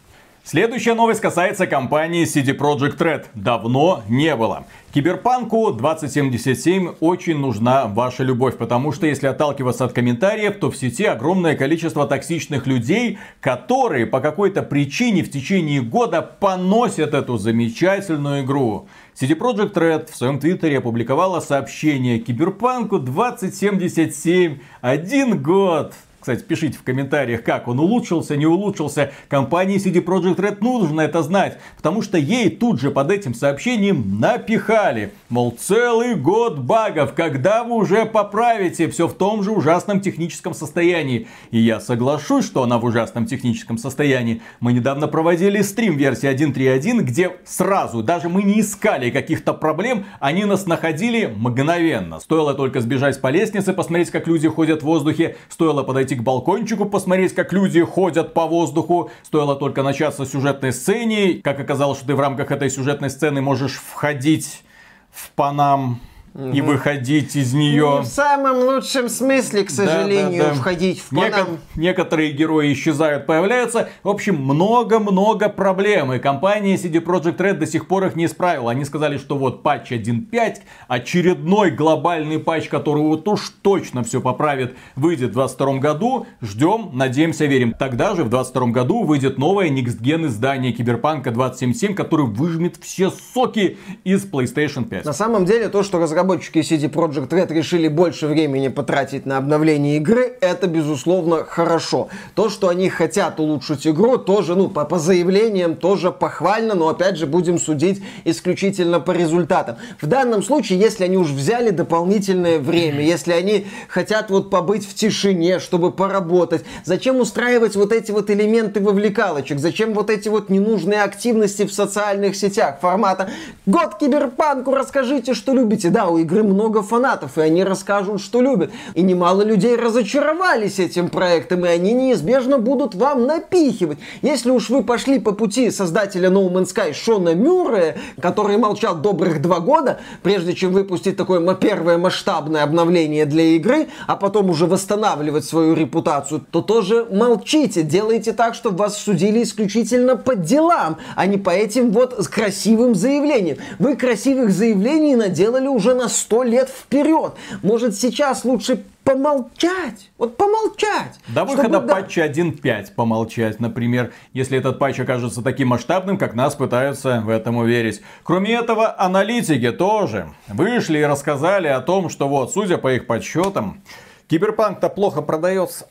[0.50, 3.26] Следующая новость касается компании CD Projekt Red.
[3.34, 4.64] Давно не было.
[4.94, 11.04] Киберпанку 2077 очень нужна ваша любовь, потому что если отталкиваться от комментариев, то в сети
[11.04, 18.88] огромное количество токсичных людей, которые по какой-то причине в течение года поносят эту замечательную игру.
[19.14, 25.92] CD Projekt Red в своем твиттере опубликовала сообщение Киберпанку 2077 один год.
[26.28, 29.12] Кстати, пишите в комментариях, как он улучшился, не улучшился.
[29.28, 34.20] Компании CD Projekt Red нужно это знать, потому что ей тут же под этим сообщением
[34.20, 35.14] напихали.
[35.30, 41.28] Мол, целый год багов, когда вы уже поправите все в том же ужасном техническом состоянии.
[41.50, 44.42] И я соглашусь, что она в ужасном техническом состоянии.
[44.60, 50.44] Мы недавно проводили стрим версии 1.3.1, где сразу, даже мы не искали каких-то проблем, они
[50.44, 52.20] нас находили мгновенно.
[52.20, 56.84] Стоило только сбежать по лестнице, посмотреть, как люди ходят в воздухе, стоило подойти к балкончику,
[56.84, 59.10] посмотреть, как люди ходят по воздуху.
[59.22, 61.40] Стоило только начаться сюжетной сцене.
[61.42, 64.62] Как оказалось, что ты в рамках этой сюжетной сцены можешь входить
[65.10, 66.00] в Панам
[66.38, 66.50] угу.
[66.50, 67.98] и выходить из нее.
[67.98, 70.60] Не в самом лучшем смысле, к сожалению, да, да, да.
[70.60, 73.90] входить в Неко- Некоторые герои исчезают, появляются.
[74.02, 76.12] В общем, много-много проблем.
[76.12, 78.70] И компания CD Projekt Red до сих пор их не исправила.
[78.70, 84.76] Они сказали, что вот патч 1.5, очередной глобальный патч, который вот уж точно все поправит,
[84.94, 86.26] выйдет в 2022 году.
[86.40, 87.74] Ждем, надеемся, верим.
[87.76, 93.78] Тогда же в 2022 году выйдет новое Next издание Киберпанка 2077, который выжмет все соки
[94.04, 95.04] из PlayStation 5.
[95.04, 99.38] На самом деле, то, что разработчики разработчики CD Projekt Red решили больше времени потратить на
[99.38, 102.08] обновление игры, это, безусловно, хорошо.
[102.34, 107.16] То, что они хотят улучшить игру, тоже, ну, по, по заявлениям, тоже похвально, но, опять
[107.16, 109.76] же, будем судить исключительно по результатам.
[110.00, 114.94] В данном случае, если они уж взяли дополнительное время, если они хотят вот побыть в
[114.94, 121.02] тишине, чтобы поработать, зачем устраивать вот эти вот элементы вовлекалочек, зачем вот эти вот ненужные
[121.02, 123.30] активности в социальных сетях формата
[123.66, 125.88] «Год киберпанку, расскажите, что любите».
[125.90, 128.70] Да, у игры много фанатов, и они расскажут, что любят.
[128.94, 133.98] И немало людей разочаровались этим проектом, и они неизбежно будут вам напихивать.
[134.22, 139.40] Если уж вы пошли по пути создателя No Man's Sky Шона Мюррея, который молчал добрых
[139.42, 145.44] два года, прежде чем выпустить такое первое масштабное обновление для игры, а потом уже восстанавливать
[145.44, 151.38] свою репутацию, то тоже молчите, делайте так, чтобы вас судили исключительно по делам, а не
[151.38, 153.58] по этим вот красивым заявлениям.
[153.78, 157.34] Вы красивых заявлений наделали уже на сто лет вперед.
[157.62, 160.10] Может сейчас лучше помолчать.
[160.16, 161.18] Вот помолчать.
[161.28, 166.54] До выхода чтобы, патча 1.5 помолчать, например, если этот патч окажется таким масштабным, как нас
[166.54, 168.00] пытаются в этом уверить.
[168.22, 173.82] Кроме этого, аналитики тоже вышли и рассказали о том, что вот, судя по их подсчетам,
[174.28, 175.88] Киберпанк-то плохо продается.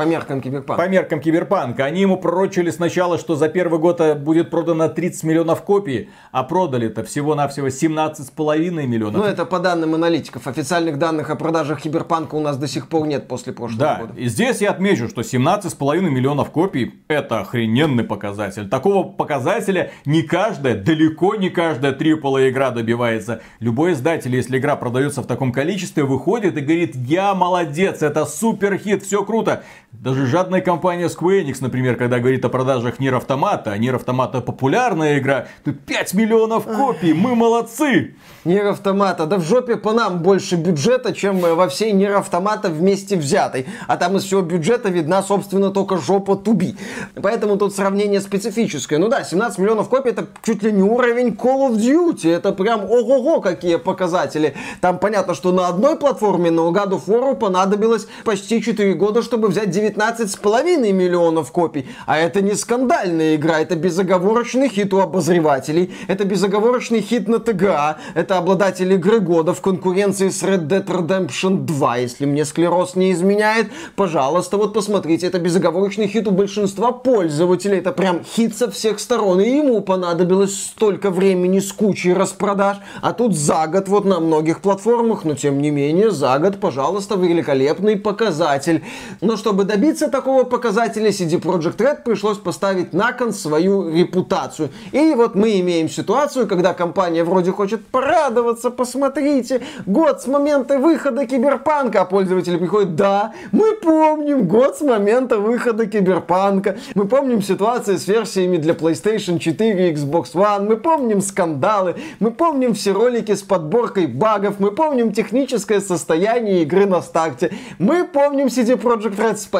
[0.00, 0.82] По меркам Киберпанка.
[0.82, 1.84] По меркам Киберпанка.
[1.84, 7.04] Они ему пророчили сначала, что за первый год будет продано 30 миллионов копий, а продали-то
[7.04, 9.20] всего-навсего 17,5 миллионов.
[9.20, 10.46] Ну, это по данным аналитиков.
[10.46, 13.96] Официальных данных о продажах Киберпанка у нас до сих пор нет после прошлого да.
[14.00, 14.14] года.
[14.16, 18.70] и здесь я отмечу, что 17,5 миллионов копий это охрененный показатель.
[18.70, 23.42] Такого показателя не каждая, далеко не каждая AAA игра добивается.
[23.58, 28.78] Любой издатель, если игра продается в таком количестве, выходит и говорит, я молодец, это супер
[28.78, 29.62] хит, все круто.
[29.92, 34.40] Даже жадная компания Square Enix, например, когда говорит о продажах Нир Автомата, а Нир Автомата
[34.40, 38.14] популярная игра, тут 5 миллионов копий, мы молодцы!
[38.44, 43.16] Нир Автомата, да в жопе по нам больше бюджета, чем во всей Нир Автомата вместе
[43.16, 43.66] взятой.
[43.88, 46.76] А там из всего бюджета видна, собственно, только жопа туби.
[47.20, 48.98] Поэтому тут сравнение специфическое.
[48.98, 52.32] Ну да, 17 миллионов копий это чуть ли не уровень Call of Duty.
[52.32, 54.54] Это прям ого-го какие показатели.
[54.80, 59.48] Там понятно, что на одной платформе, но God of War понадобилось почти 4 года, чтобы
[59.48, 61.88] взять 19,5 миллионов копий.
[62.06, 67.98] А это не скандальная игра, это безоговорочный хит у обозревателей, это безоговорочный хит на ТГА,
[68.14, 73.12] это обладатель игры года в конкуренции с Red Dead Redemption 2, если мне склероз не
[73.12, 73.68] изменяет.
[73.96, 79.40] Пожалуйста, вот посмотрите, это безоговорочный хит у большинства пользователей, это прям хит со всех сторон,
[79.40, 84.60] и ему понадобилось столько времени с кучей распродаж, а тут за год вот на многих
[84.60, 88.84] платформах, но тем не менее за год, пожалуйста, великолепный показатель.
[89.20, 94.70] Но чтобы добиться такого показателя, CD Projekt Red пришлось поставить на кон свою репутацию.
[94.90, 101.24] И вот мы имеем ситуацию, когда компания вроде хочет порадоваться, посмотрите, год с момента выхода
[101.24, 107.94] Киберпанка, а пользователи приходят, да, мы помним год с момента выхода Киберпанка, мы помним ситуации
[107.94, 113.36] с версиями для PlayStation 4 и Xbox One, мы помним скандалы, мы помним все ролики
[113.36, 119.36] с подборкой багов, мы помним техническое состояние игры на старте, мы помним CD Projekt Red,
[119.36, 119.59] спасибо,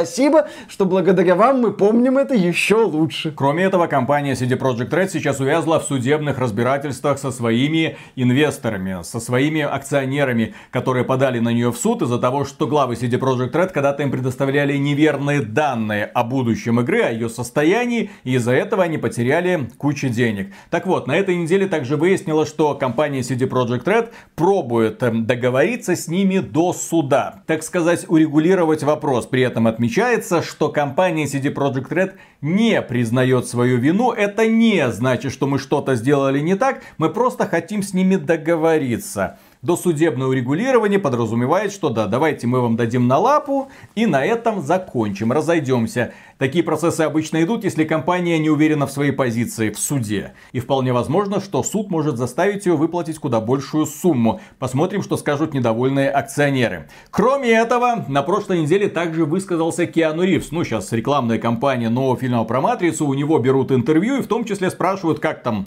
[0.69, 3.33] что благодаря вам мы помним это еще лучше.
[3.33, 9.21] Кроме этого, компания CD Projekt Red сейчас увязла в судебных разбирательствах со своими инвесторами, со
[9.21, 13.73] своими акционерами, которые подали на нее в суд из-за того, что главы CD Projekt Red
[13.73, 18.99] когда-то им предоставляли неверные данные о будущем игры, о ее состоянии, и из-за этого они
[18.99, 20.53] потеряли кучу денег.
[20.71, 25.97] Так вот, на этой неделе также выяснилось, что компания CD Projekt Red пробует эм, договориться
[25.97, 27.43] с ними до суда.
[27.47, 29.27] Так сказать, урегулировать вопрос.
[29.27, 34.13] При этом отмечается, что компания CD Projekt Red не признает свою вину.
[34.13, 36.83] Это не значит, что мы что-то сделали не так.
[36.97, 39.39] Мы просто хотим с ними договориться.
[39.63, 45.33] Досудебное урегулирование подразумевает, что да, давайте мы вам дадим на лапу и на этом закончим,
[45.33, 46.15] разойдемся.
[46.39, 50.33] Такие процессы обычно идут, если компания не уверена в своей позиции в суде.
[50.53, 54.41] И вполне возможно, что суд может заставить ее выплатить куда большую сумму.
[54.59, 56.89] Посмотрим, что скажут недовольные акционеры.
[57.11, 60.53] Кроме этого, на прошлой неделе также высказался Киану Ривз.
[60.53, 64.47] Ну, сейчас рекламная кампания нового фильма про Матрицу, у него берут интервью и в том
[64.47, 65.67] числе спрашивают, как там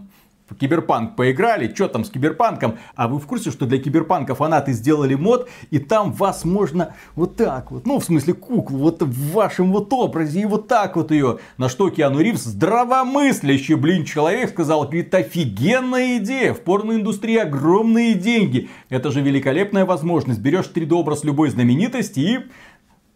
[0.49, 2.77] в Киберпанк поиграли, что там с Киберпанком?
[2.95, 7.37] А вы в курсе, что для Киберпанка фанаты сделали мод, и там вас можно вот
[7.37, 11.11] так вот, ну в смысле куклу, вот в вашем вот образе, и вот так вот
[11.11, 11.39] ее.
[11.57, 18.69] На что Киану Ривз, здравомыслящий, блин, человек, сказал, говорит, офигенная идея, в порноиндустрии огромные деньги.
[18.89, 20.39] Это же великолепная возможность.
[20.39, 22.39] Берешь 3D образ любой знаменитости и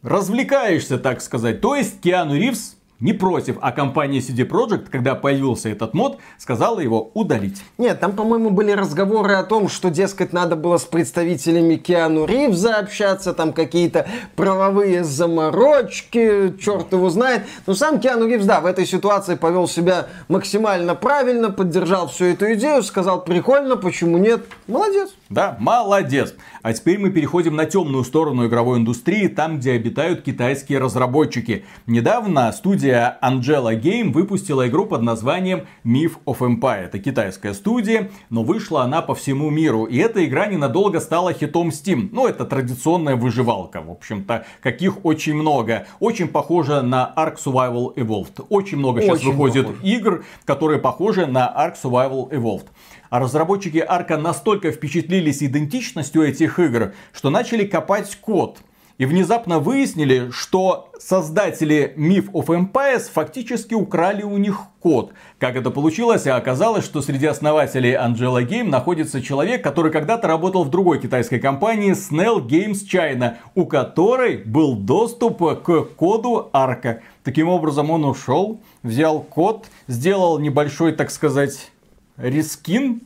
[0.02, 1.62] развлекаешься, так сказать.
[1.62, 6.80] То есть Киану Ривз не против, а компания CD Projekt, когда появился этот мод, сказала
[6.80, 7.62] его удалить.
[7.78, 12.78] Нет, там, по-моему, были разговоры о том, что, дескать, надо было с представителями Киану Ривза
[12.78, 17.44] общаться, там какие-то правовые заморочки, черт его знает.
[17.68, 22.54] Но сам Киану Ривз, да, в этой ситуации повел себя максимально правильно, поддержал всю эту
[22.54, 25.10] идею, сказал, прикольно, почему нет, молодец.
[25.30, 26.34] Да, молодец.
[26.64, 31.66] А теперь мы переходим на темную сторону игровой индустрии, там, где обитают китайские разработчики.
[31.86, 36.86] Недавно студия Angela Game выпустила игру под названием Myth of Empire.
[36.86, 39.86] Это китайская студия, но вышла она по всему миру.
[39.86, 42.10] И эта игра ненадолго стала хитом Steam.
[42.12, 45.88] Ну, это традиционная выживалка, в общем-то, каких очень много.
[46.00, 48.46] Очень похожа на Ark Survival Evolved.
[48.50, 49.84] Очень много сейчас очень выходит похож.
[49.84, 52.68] игр, которые похожи на Ark Survival Evolved.
[53.10, 58.60] А разработчики Арка настолько впечатлились идентичностью этих игр, что начали копать код.
[58.98, 65.14] И внезапно выяснили, что создатели Myth of Empires фактически украли у них код.
[65.38, 66.26] Как это получилось?
[66.26, 71.92] Оказалось, что среди основателей Angela Game находится человек, который когда-то работал в другой китайской компании
[71.92, 77.02] Snell Games China, у которой был доступ к коду Арка.
[77.24, 81.72] Таким образом, он ушел, взял код, сделал небольшой, так сказать,
[82.18, 83.02] рискин.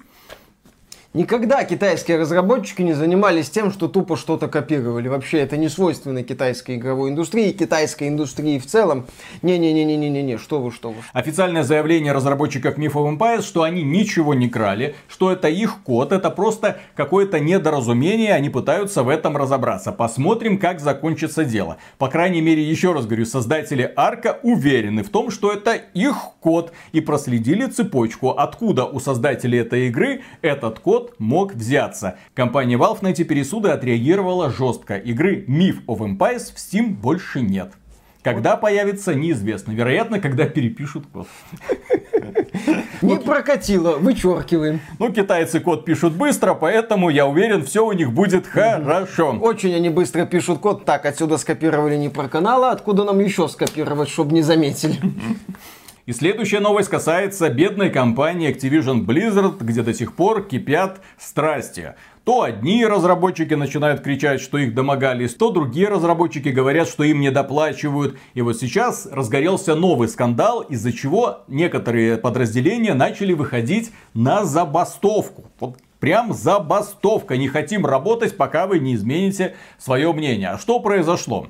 [1.13, 5.09] Никогда китайские разработчики не занимались тем, что тупо что-то копировали.
[5.09, 9.07] Вообще это не свойственно китайской игровой индустрии, китайской индустрии в целом.
[9.41, 10.95] Не-не-не-не-не-не, что вы, что вы.
[11.11, 16.13] Официальное заявление разработчиков Myth of Empires, что они ничего не крали, что это их код,
[16.13, 19.91] это просто какое-то недоразумение, они пытаются в этом разобраться.
[19.91, 21.75] Посмотрим, как закончится дело.
[21.97, 26.71] По крайней мере, еще раз говорю, создатели Арка уверены в том, что это их код
[26.93, 32.17] и проследили цепочку, откуда у создателей этой игры этот код код мог взяться.
[32.33, 34.97] Компания Valve на эти пересуды отреагировала жестко.
[34.97, 37.71] Игры Myth of Empires в Steam больше нет.
[38.23, 39.71] Когда появится, неизвестно.
[39.71, 41.27] Вероятно, когда перепишут код.
[43.01, 44.79] Не прокатило, вычеркиваем.
[44.99, 49.31] Ну, китайцы код пишут быстро, поэтому я уверен, все у них будет хорошо.
[49.41, 50.85] Очень они быстро пишут код.
[50.85, 54.99] Так, отсюда скопировали не про канала, откуда нам еще скопировать, чтобы не заметили.
[56.07, 61.93] И следующая новость касается бедной компании Activision Blizzard, где до сих пор кипят страсти.
[62.23, 67.29] То одни разработчики начинают кричать, что их домогались, то другие разработчики говорят, что им не
[67.29, 68.17] доплачивают.
[68.33, 75.45] И вот сейчас разгорелся новый скандал, из-за чего некоторые подразделения начали выходить на забастовку.
[75.59, 77.37] Вот Прям забастовка.
[77.37, 80.49] Не хотим работать, пока вы не измените свое мнение.
[80.49, 81.47] А что произошло?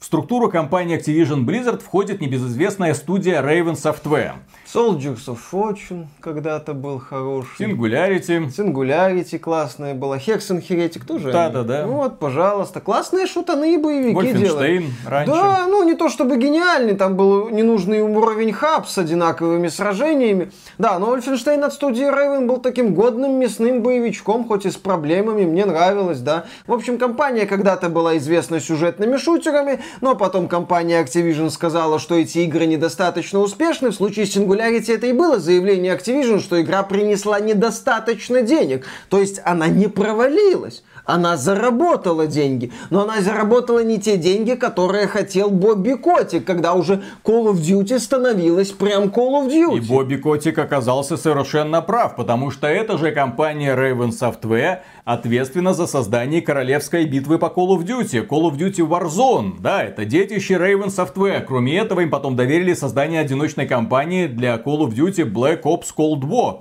[0.00, 4.36] В структуру компании Activision Blizzard входит небезызвестная студия Raven Software.
[4.72, 7.66] Soldiers of Fortune когда-то был хороший.
[7.66, 8.46] Singularity.
[8.48, 10.16] Singularity классная была.
[10.16, 11.32] Hexen Heretic тоже.
[11.32, 11.86] Да-да-да.
[11.86, 12.80] Вот, пожалуйста.
[12.80, 14.84] Классные шутаны и боевики делают.
[15.06, 15.32] раньше.
[15.32, 20.52] Да, ну не то чтобы гениальный, там был ненужный уровень хаб с одинаковыми сражениями.
[20.78, 25.44] Да, но Wolfenstein от студии Raven был таким годным мясным боевичком, хоть и с проблемами,
[25.46, 26.44] мне нравилось, да.
[26.68, 32.38] В общем, компания когда-то была известна сюжетными шутерами, но потом компания Activision сказала, что эти
[32.38, 33.90] игры недостаточно успешны.
[33.90, 38.86] В случае Singularity Singularity это и было заявление Activision, что игра принесла недостаточно денег.
[39.08, 40.82] То есть она не провалилась.
[41.04, 47.02] Она заработала деньги, но она заработала не те деньги, которые хотел Бобби Котик, когда уже
[47.24, 49.78] Call of Duty становилась прям Call of Duty.
[49.78, 55.86] И Бобби Котик оказался совершенно прав, потому что эта же компания Raven Software ответственна за
[55.86, 59.60] создание королевской битвы по Call of Duty, Call of Duty Warzone.
[59.60, 61.40] Да, это детище Raven Software.
[61.40, 66.22] Кроме этого, им потом доверили создание одиночной кампании для Call of Duty Black Ops Cold
[66.22, 66.60] War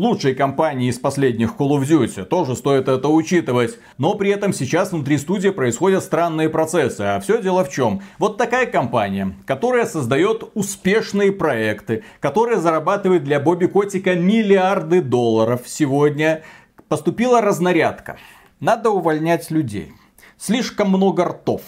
[0.00, 2.24] лучшей компании из последних Call of Duty.
[2.24, 3.78] Тоже стоит это учитывать.
[3.98, 7.02] Но при этом сейчас внутри студии происходят странные процессы.
[7.02, 8.00] А все дело в чем?
[8.18, 16.42] Вот такая компания, которая создает успешные проекты, которая зарабатывает для Бобби Котика миллиарды долларов сегодня,
[16.88, 18.16] поступила разнарядка.
[18.58, 19.92] Надо увольнять людей.
[20.38, 21.60] Слишком много ртов.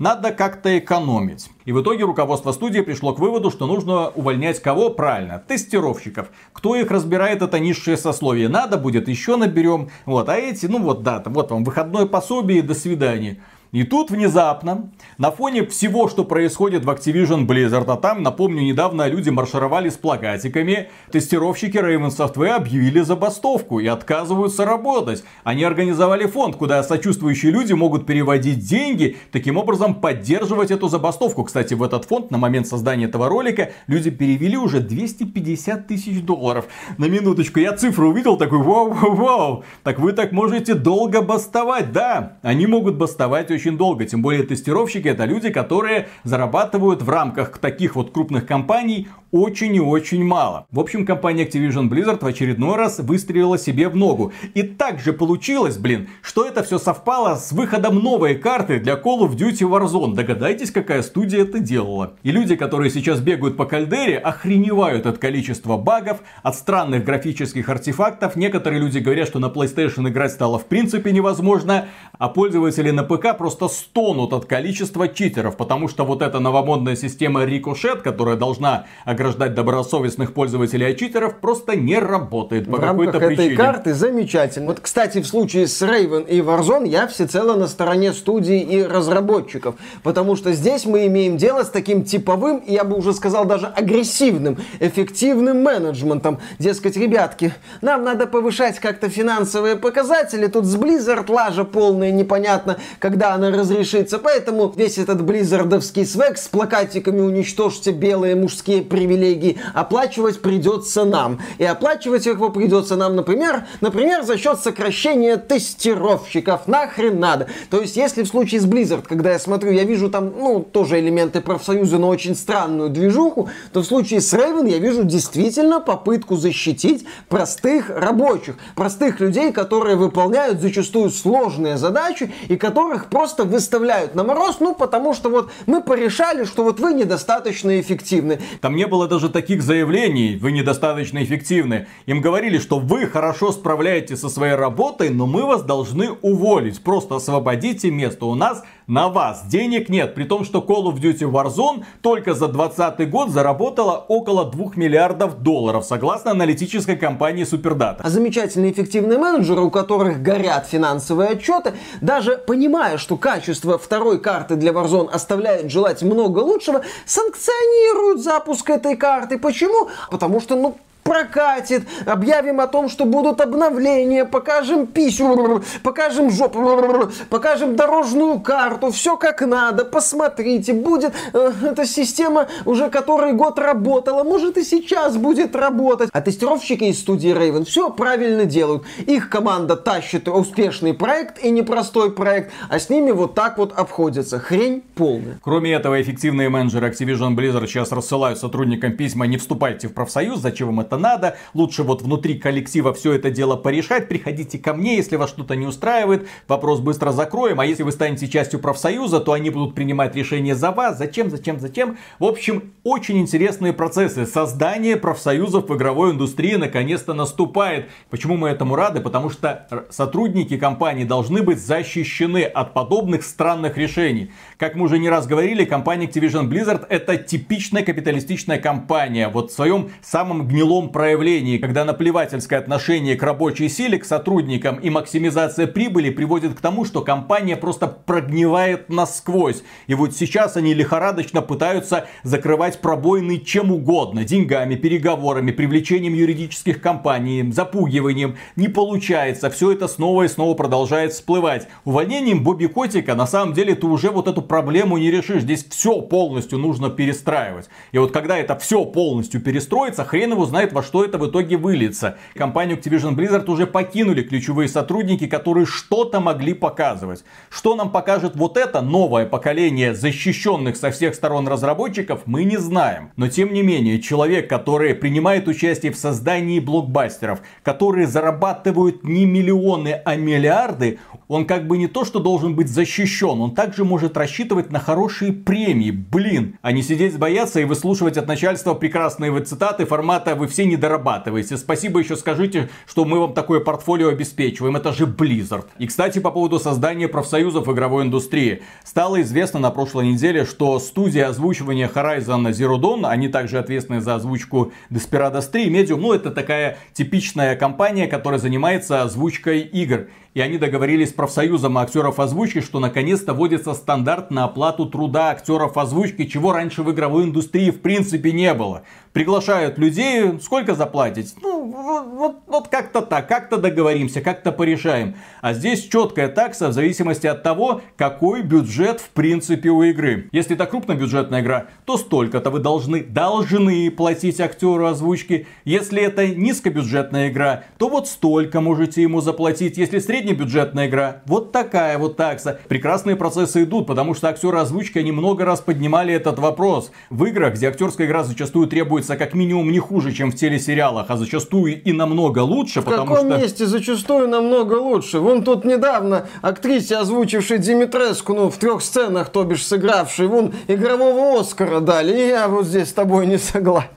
[0.00, 1.50] Надо как-то экономить.
[1.66, 4.88] И в итоге руководство студии пришло к выводу, что нужно увольнять кого?
[4.88, 6.30] Правильно, тестировщиков.
[6.54, 8.48] Кто их разбирает, это низшее сословие.
[8.48, 9.90] Надо будет, еще наберем.
[10.06, 13.42] Вот, а эти, ну вот, да, вот вам выходное пособие, до свидания.
[13.72, 19.06] И тут внезапно, на фоне всего, что происходит в Activision Blizzard, а там, напомню, недавно
[19.06, 25.22] люди маршировали с плакатиками, тестировщики Raven Software объявили забастовку и отказываются работать.
[25.44, 31.44] Они организовали фонд, куда сочувствующие люди могут переводить деньги, таким образом поддерживать эту забастовку.
[31.44, 36.64] Кстати, в этот фонд на момент создания этого ролика люди перевели уже 250 тысяч долларов.
[36.98, 39.62] На минуточку, я цифру увидел, такой вау-вау-вау.
[39.84, 42.38] Так вы так можете долго бастовать, да.
[42.42, 44.06] Они могут бастовать очень очень долго.
[44.06, 49.80] Тем более тестировщики это люди, которые зарабатывают в рамках таких вот крупных компаний очень и
[49.80, 50.66] очень мало.
[50.70, 54.32] В общем, компания Activision Blizzard в очередной раз выстрелила себе в ногу.
[54.54, 59.36] И также получилось, блин, что это все совпало с выходом новой карты для Call of
[59.36, 60.14] Duty Warzone.
[60.14, 62.14] Догадайтесь, какая студия это делала.
[62.22, 68.36] И люди, которые сейчас бегают по кальдере, охреневают от количества багов, от странных графических артефактов.
[68.36, 71.86] Некоторые люди говорят, что на PlayStation играть стало в принципе невозможно,
[72.18, 77.44] а пользователи на ПК просто стонут от количества читеров, потому что вот эта новомодная система
[77.44, 83.46] Ricochet, которая должна ограждать добросовестных пользователей от читеров, просто не работает по какой-то причине.
[83.46, 84.66] этой карты замечательно.
[84.68, 89.74] Вот, кстати, в случае с Raven и Warzone я всецело на стороне студии и разработчиков,
[90.02, 94.58] потому что здесь мы имеем дело с таким типовым, я бы уже сказал, даже агрессивным,
[94.80, 96.38] эффективным менеджментом.
[96.58, 103.34] Дескать, ребятки, нам надо повышать как-то финансовые показатели, тут с Blizzard лажа полная, непонятно, когда
[103.40, 111.04] она разрешится, поэтому весь этот близзардовский свек с плакатиками «Уничтожьте белые мужские привилегии» оплачивать придется
[111.04, 111.40] нам.
[111.58, 116.66] И оплачивать его придется нам, например, например, за счет сокращения тестировщиков.
[116.66, 117.48] Нахрен надо.
[117.70, 121.00] То есть, если в случае с Blizzard, когда я смотрю, я вижу там, ну, тоже
[121.00, 126.36] элементы профсоюза, но очень странную движуху, то в случае с Raven я вижу действительно попытку
[126.36, 134.24] защитить простых рабочих, простых людей, которые выполняют зачастую сложные задачи и которых просто выставляют на
[134.24, 138.40] мороз, ну, потому что вот мы порешали, что вот вы недостаточно эффективны.
[138.60, 141.86] Там не было даже таких заявлений, вы недостаточно эффективны.
[142.06, 146.82] Им говорили, что вы хорошо справляетесь со своей работой, но мы вас должны уволить.
[146.82, 148.26] Просто освободите место.
[148.26, 150.14] У нас на вас денег нет.
[150.16, 155.42] При том, что Call of Duty Warzone только за 2020 год заработала около 2 миллиардов
[155.42, 158.00] долларов, согласно аналитической компании Superdata.
[158.00, 164.56] А замечательные эффективные менеджеры, у которых горят финансовые отчеты, даже понимая, что качество второй карты
[164.56, 169.38] для Warzone оставляет желать много лучшего, санкционируют запуск этой карты.
[169.38, 169.88] Почему?
[170.10, 170.76] Потому что, ну,
[171.10, 179.16] прокатит, объявим о том, что будут обновления, покажем писю, покажем жопу, покажем дорожную карту, все
[179.16, 185.56] как надо, посмотрите, будет э, эта система уже который год работала, может и сейчас будет
[185.56, 186.10] работать.
[186.12, 188.84] А тестировщики из студии Raven все правильно делают.
[188.98, 194.38] Их команда тащит успешный проект и непростой проект, а с ними вот так вот обходятся.
[194.38, 195.40] Хрень полная.
[195.42, 200.68] Кроме этого, эффективные менеджеры Activision Blizzard сейчас рассылают сотрудникам письма «Не вступайте в профсоюз, зачем
[200.68, 205.16] вам это надо, лучше вот внутри коллектива все это дело порешать, приходите ко мне, если
[205.16, 209.50] вас что-то не устраивает, вопрос быстро закроем, а если вы станете частью профсоюза, то они
[209.50, 211.98] будут принимать решения за вас, зачем, зачем, зачем.
[212.18, 214.26] В общем, очень интересные процессы.
[214.26, 217.88] Создание профсоюзов в игровой индустрии наконец-то наступает.
[218.10, 219.00] Почему мы этому рады?
[219.00, 224.30] Потому что сотрудники компании должны быть защищены от подобных странных решений.
[224.56, 229.28] Как мы уже не раз говорили, компания Activision Blizzard это типичная капиталистичная компания.
[229.28, 234.76] Вот в своем самом гнилом любом проявлении, когда наплевательское отношение к рабочей силе, к сотрудникам
[234.76, 239.62] и максимизация прибыли приводит к тому, что компания просто прогнивает насквозь.
[239.88, 244.24] И вот сейчас они лихорадочно пытаются закрывать пробоины чем угодно.
[244.24, 248.36] Деньгами, переговорами, привлечением юридических компаний, запугиванием.
[248.56, 249.50] Не получается.
[249.50, 251.68] Все это снова и снова продолжает всплывать.
[251.84, 255.42] Увольнением Бобби Котика на самом деле ты уже вот эту проблему не решишь.
[255.42, 257.68] Здесь все полностью нужно перестраивать.
[257.92, 261.28] И вот когда это все полностью перестроится, хрен его знает, знает, во что это в
[261.28, 262.16] итоге выльется.
[262.34, 267.24] Компанию Activision Blizzard уже покинули ключевые сотрудники, которые что-то могли показывать.
[267.50, 273.10] Что нам покажет вот это новое поколение защищенных со всех сторон разработчиков, мы не знаем.
[273.16, 280.00] Но тем не менее, человек, который принимает участие в создании блокбастеров, которые зарабатывают не миллионы,
[280.04, 280.98] а миллиарды,
[281.28, 285.32] он как бы не то, что должен быть защищен, он также может рассчитывать на хорошие
[285.32, 290.59] премии, блин, а не сидеть бояться и выслушивать от начальства прекрасные цитаты формата «Вы все
[290.64, 295.66] не дорабатываете, спасибо еще скажите, что мы вам такое портфолио обеспечиваем, это же Blizzard».
[295.78, 298.62] И, кстати, по поводу создания профсоюзов игровой индустрии.
[298.84, 304.16] Стало известно на прошлой неделе, что студия озвучивания Horizon Zero Dawn, они также ответственны за
[304.16, 310.08] озвучку Desperados 3, Medium, ну это такая типичная компания, которая занимается озвучкой игр.
[310.32, 315.76] И они договорились с профсоюзом актеров озвучки, что наконец-то вводится стандарт на оплату труда актеров
[315.76, 318.82] озвучки, чего раньше в игровой индустрии в принципе не было.
[319.12, 321.36] Приглашают людей, сколько заплатить?
[321.40, 325.14] Ну, вот, вот, вот как-то так, как-то договоримся, как-то порешаем.
[325.42, 330.28] А здесь четкая такса в зависимости от того, какой бюджет в принципе у игры.
[330.32, 335.46] Если это крупнобюджетная игра, то столько-то вы должны, должны платить актеру озвучки.
[335.64, 339.78] Если это низкобюджетная игра, то вот столько можете ему заплатить.
[339.78, 342.58] Если Среднебюджетная игра, вот такая вот такса.
[342.66, 346.90] Прекрасные процессы идут, потому что актеры озвучки, они много раз поднимали этот вопрос.
[347.08, 351.16] В играх, где актерская игра зачастую требуется как минимум не хуже, чем в телесериалах, а
[351.16, 353.38] зачастую и намного лучше, в потому каком что...
[353.38, 355.18] месте зачастую намного лучше?
[355.20, 361.40] Вон тут недавно актрисе, озвучившей Димитреску, ну, в трех сценах, то бишь сыгравшей, вон, игрового
[361.40, 363.90] Оскара дали, и я вот здесь с тобой не согласен.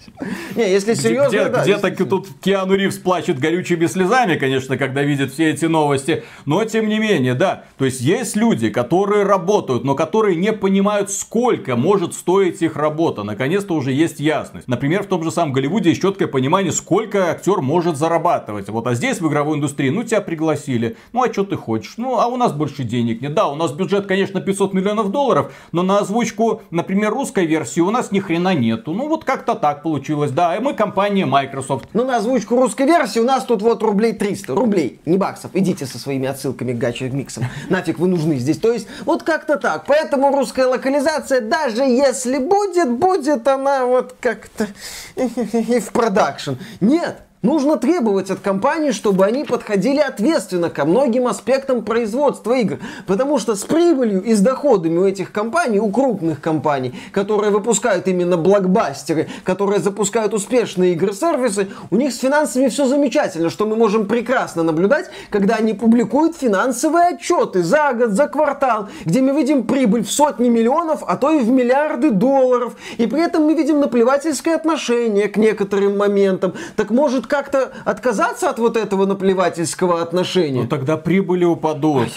[0.55, 5.31] Не, если серьезно, где, да, где-то тут Киану Ривз плачет горючими слезами, конечно, когда видит
[5.31, 6.23] все эти новости.
[6.45, 7.63] Но тем не менее, да.
[7.77, 13.23] То есть есть люди, которые работают, но которые не понимают, сколько может стоить их работа.
[13.23, 14.67] Наконец-то уже есть ясность.
[14.67, 18.67] Например, в том же самом Голливуде есть четкое понимание, сколько актер может зарабатывать.
[18.67, 20.97] Вот а здесь в игровой индустрии, ну тебя пригласили.
[21.11, 21.93] Ну а что ты хочешь?
[21.97, 23.35] Ну а у нас больше денег нет.
[23.35, 27.91] Да, у нас бюджет, конечно, 500 миллионов долларов, но на озвучку, например, русской версии у
[27.91, 28.93] нас ни хрена нету.
[28.93, 30.31] Ну вот как-то так получилось.
[30.31, 31.89] Да, и мы компания Microsoft.
[31.93, 34.55] Ну на озвучку русской версии у нас тут вот рублей 300.
[34.55, 35.51] Рублей, не баксов.
[35.53, 37.45] Идите со своими отсылками к гачи миксам.
[37.69, 38.57] Нафиг вы нужны здесь.
[38.57, 39.85] То есть вот как-то так.
[39.85, 44.67] Поэтому русская локализация, даже если будет, будет она вот как-то
[45.15, 45.91] и в
[46.23, 46.53] продакшн.
[46.79, 52.79] Нет, Нужно требовать от компаний, чтобы они подходили ответственно ко многим аспектам производства игр.
[53.05, 58.07] Потому что с прибылью и с доходами у этих компаний, у крупных компаний, которые выпускают
[58.07, 64.05] именно блокбастеры, которые запускают успешные игры-сервисы, у них с финансами все замечательно, что мы можем
[64.05, 70.05] прекрасно наблюдать, когда они публикуют финансовые отчеты за год, за квартал, где мы видим прибыль
[70.05, 72.77] в сотни миллионов, а то и в миллиарды долларов.
[72.97, 76.53] И при этом мы видим наплевательское отношение к некоторым моментам.
[76.77, 80.61] Так может как-то отказаться от вот этого наплевательского отношения?
[80.61, 82.09] Ну тогда прибыли упадут.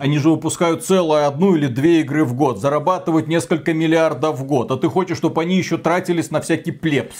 [0.00, 4.72] Они же выпускают целую одну или две игры в год, зарабатывают несколько миллиардов в год,
[4.72, 7.14] а ты хочешь, чтобы они еще тратились на всякий плебс.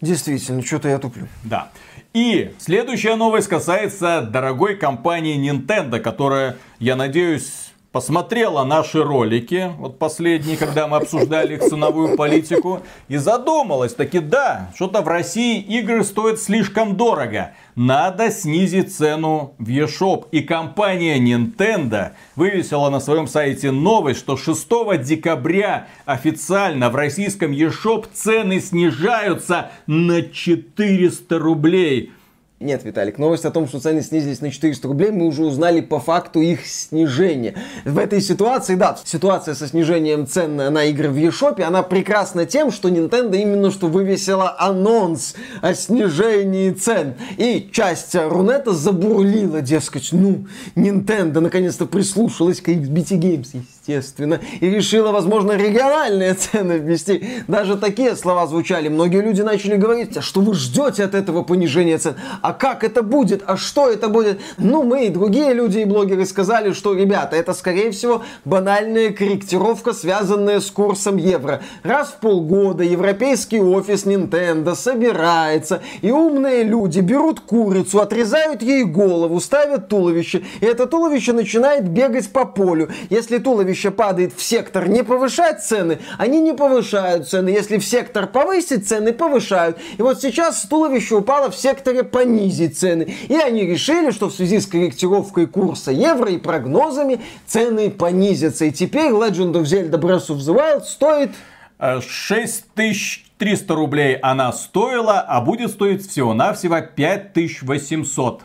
[0.00, 1.28] Действительно, что-то я туплю.
[1.44, 1.70] Да.
[2.14, 10.58] И следующая новость касается дорогой компании Nintendo, которая, я надеюсь, посмотрела наши ролики, вот последние,
[10.58, 16.38] когда мы обсуждали их ценовую политику, и задумалась, таки да, что-то в России игры стоят
[16.38, 17.52] слишком дорого.
[17.74, 20.26] Надо снизить цену в eShop.
[20.30, 28.08] И компания Nintendo вывесила на своем сайте новость, что 6 декабря официально в российском eShop
[28.12, 32.12] цены снижаются на 400 рублей.
[32.58, 36.00] Нет, Виталик, новость о том, что цены снизились на 400 рублей, мы уже узнали по
[36.00, 37.54] факту их снижения.
[37.84, 42.72] В этой ситуации, да, ситуация со снижением цен на игры в eShop, она прекрасна тем,
[42.72, 47.16] что Nintendo именно что вывесила анонс о снижении цен.
[47.36, 50.46] И часть Рунета забурлила, дескать, ну,
[50.76, 57.22] Nintendo наконец-то прислушалась к XBT Games, естественно, и решила, возможно, региональные цены ввести.
[57.48, 58.88] Даже такие слова звучали.
[58.88, 62.14] Многие люди начали говорить, а что вы ждете от этого понижения цен?
[62.46, 64.40] А как это будет, а что это будет.
[64.56, 69.92] Ну, мы и другие люди и блогеры сказали, что, ребята, это, скорее всего, банальная корректировка,
[69.92, 71.60] связанная с курсом евро.
[71.82, 79.40] Раз в полгода европейский офис Nintendo собирается, и умные люди берут курицу, отрезают ей голову,
[79.40, 82.90] ставят туловище, и это туловище начинает бегать по полю.
[83.10, 87.48] Если туловище падает в сектор не повышать цены, они не повышают цены.
[87.48, 89.78] Если в сектор повысить цены, повышают.
[89.98, 93.14] И вот сейчас туловище упало в секторе понизить понизить цены.
[93.28, 98.66] И они решили, что в связи с корректировкой курса евро и прогнозами цены понизятся.
[98.66, 101.30] И теперь Legend of Zelda Breath of the Wild стоит...
[101.78, 108.42] 6300 э, рублей она стоила, а будет стоить всего-навсего 5800.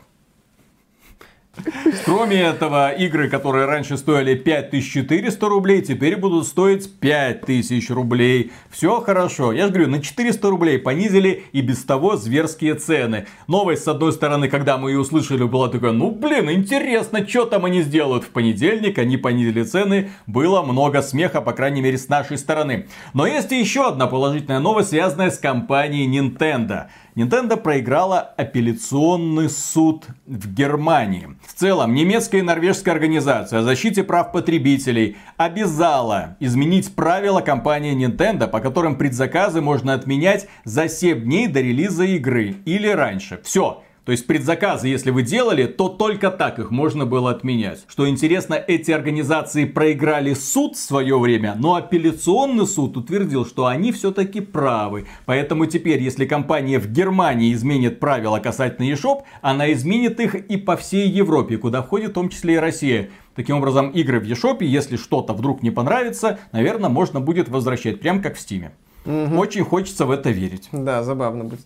[2.06, 8.52] Кроме этого, игры, которые раньше стоили 5400 рублей, теперь будут стоить 5000 рублей.
[8.70, 9.52] Все хорошо.
[9.52, 13.28] Я же говорю, на 400 рублей понизили и без того зверские цены.
[13.47, 17.66] Новость, с одной стороны, когда мы ее услышали, была такая, ну блин, интересно, что там
[17.66, 18.24] они сделают.
[18.24, 22.88] В понедельник они понизили цены, было много смеха, по крайней мере, с нашей стороны.
[23.14, 26.88] Но есть еще одна положительная новость, связанная с компанией Nintendo.
[27.16, 31.30] Nintendo проиграла апелляционный суд в Германии.
[31.45, 38.47] В целом, немецкая и норвежская организация о защите прав потребителей обязала изменить правила компании Nintendo,
[38.47, 43.41] по которым предзаказы можно отменять за 7 дней до релиза игры или раньше.
[43.43, 47.86] Все, то есть предзаказы, если вы делали, то только так их можно было отменять.
[47.88, 53.91] Что интересно, эти организации проиграли суд в свое время, но апелляционный суд утвердил, что они
[53.91, 55.06] все-таки правы.
[55.26, 60.78] Поэтому теперь, если компания в Германии изменит правила касательно eShop, она изменит их и по
[60.78, 63.10] всей Европе, куда входит в том числе и Россия.
[63.36, 68.24] Таким образом, игры в eShop, если что-то вдруг не понравится, наверное, можно будет возвращать, прям
[68.24, 68.72] как в Стиме.
[69.06, 69.38] Угу.
[69.38, 70.70] Очень хочется в это верить.
[70.72, 71.62] Да, забавно будет.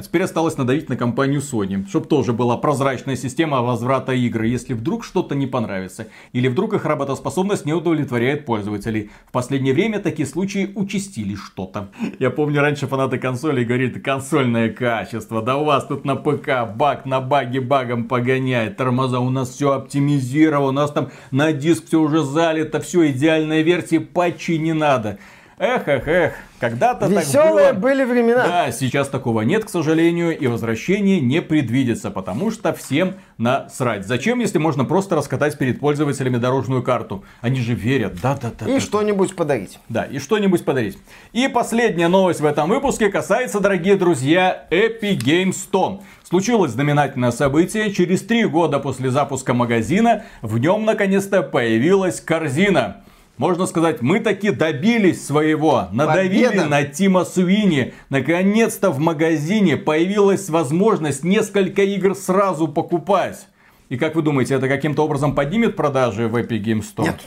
[0.00, 4.72] А теперь осталось надавить на компанию Sony, чтобы тоже была прозрачная система возврата игры, если
[4.72, 6.06] вдруг что-то не понравится.
[6.32, 9.10] Или вдруг их работоспособность не удовлетворяет пользователей.
[9.26, 11.90] В последнее время такие случаи участились что-то.
[12.18, 17.04] Я помню, раньше фанаты консолей говорит, консольное качество, да у вас тут на ПК баг
[17.04, 22.00] на баге багом погоняет, тормоза, у нас все оптимизировано, у нас там на диск все
[22.00, 25.18] уже залито, все идеальная версия, патчи не надо.
[25.62, 27.82] Эх, эх, эх, когда-то Веселые так было.
[27.82, 28.46] были времена.
[28.46, 34.06] Да, сейчас такого нет, к сожалению, и возвращение не предвидится, потому что всем насрать.
[34.06, 37.24] Зачем, если можно просто раскатать перед пользователями дорожную карту?
[37.42, 38.74] Они же верят, да-да-да.
[38.74, 39.78] И что-нибудь подарить.
[39.90, 40.96] Да, и что-нибудь подарить.
[41.34, 46.00] И последняя новость в этом выпуске касается, дорогие друзья, Epic Games Store.
[46.22, 47.92] Случилось знаменательное событие.
[47.92, 53.02] Через три года после запуска магазина в нем наконец-то появилась корзина.
[53.40, 55.88] Можно сказать, мы таки добились своего.
[55.92, 56.66] Надавили Победа.
[56.66, 57.94] на Тима Суини.
[58.10, 63.46] Наконец-то в магазине появилась возможность несколько игр сразу покупать.
[63.88, 67.04] И как вы думаете, это каким-то образом поднимет продажи в Epic Games Store?
[67.04, 67.20] Нет.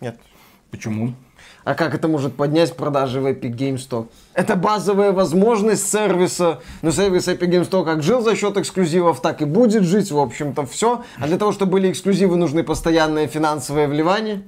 [0.00, 0.18] Нет.
[0.70, 1.12] Почему?
[1.64, 4.06] А как это может поднять продажи в Epic Games Store?
[4.32, 6.60] Это базовая возможность сервиса.
[6.80, 10.18] Но сервис Epic Games Store как жил за счет эксклюзивов, так и будет жить, в
[10.18, 11.04] общем-то, все.
[11.18, 14.44] А для того, чтобы были эксклюзивы, нужны постоянные финансовые вливания.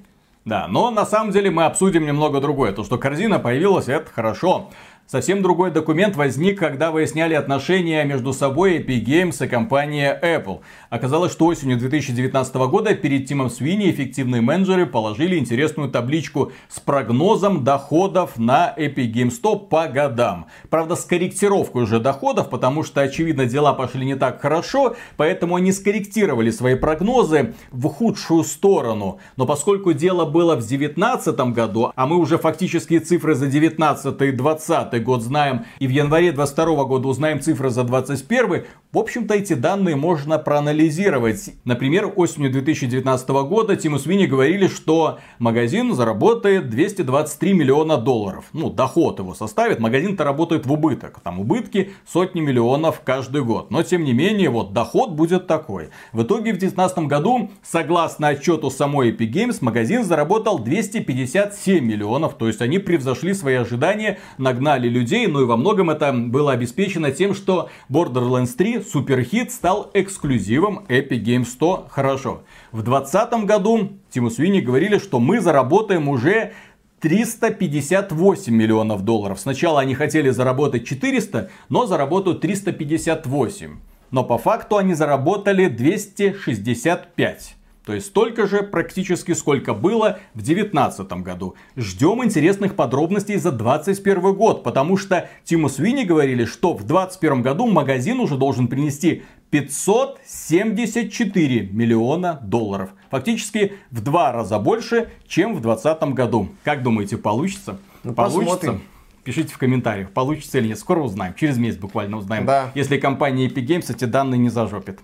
[0.50, 2.72] Да, но на самом деле мы обсудим немного другое.
[2.72, 4.70] То, что корзина появилась, это хорошо.
[5.06, 10.62] Совсем другой документ возник, когда выясняли отношения между собой Epic Games и компания Apple.
[10.90, 17.62] Оказалось, что осенью 2019 года перед Тимом Свини эффективные менеджеры положили интересную табличку с прогнозом
[17.62, 20.46] доходов на Epic Games Store по годам.
[20.68, 25.70] Правда, с корректировкой уже доходов, потому что, очевидно, дела пошли не так хорошо, поэтому они
[25.70, 29.20] скорректировали свои прогнозы в худшую сторону.
[29.36, 34.32] Но поскольку дело было в 2019 году, а мы уже фактически цифры за 19 и
[34.32, 39.52] 20 год знаем, и в январе 22 года узнаем цифры за 21, в общем-то эти
[39.52, 41.50] данные можно проанализировать.
[41.64, 48.46] Например, осенью 2019 года Тиму Свини говорили, что магазин заработает 223 миллиона долларов.
[48.52, 51.20] Ну, доход его составит, магазин-то работает в убыток.
[51.22, 53.70] Там убытки сотни миллионов каждый год.
[53.70, 55.90] Но, тем не менее, вот доход будет такой.
[56.12, 62.34] В итоге в 2019 году, согласно отчету самой Epic Games, магазин заработал 257 миллионов.
[62.34, 67.12] То есть они превзошли свои ожидания, нагнали людей, ну и во многом это было обеспечено
[67.12, 72.42] тем, что Borderlands 3 суперхит стал эксклюзивом Epic Games 100 хорошо.
[72.72, 76.52] В 2020 году Тиму Свини говорили, что мы заработаем уже
[77.00, 79.40] 358 миллионов долларов.
[79.40, 83.78] Сначала они хотели заработать 400, но заработают 358.
[84.10, 87.56] Но по факту они заработали 265.
[87.84, 91.54] То есть столько же практически, сколько было в 2019 году.
[91.76, 97.66] Ждем интересных подробностей за 2021 год, потому что Тиму Свини говорили, что в 2021 году
[97.66, 102.90] магазин уже должен принести 574 миллиона долларов.
[103.10, 106.48] Фактически в два раза больше, чем в 2020 году.
[106.64, 107.78] Как думаете, получится?
[108.04, 108.44] Ну, получится?
[108.44, 108.82] Посмотрим.
[109.24, 110.78] Пишите в комментариях, получится или нет.
[110.78, 111.34] Скоро узнаем.
[111.34, 112.46] Через месяц буквально узнаем.
[112.46, 112.70] Да.
[112.74, 115.00] Если компания Epic Games эти данные не зажопит.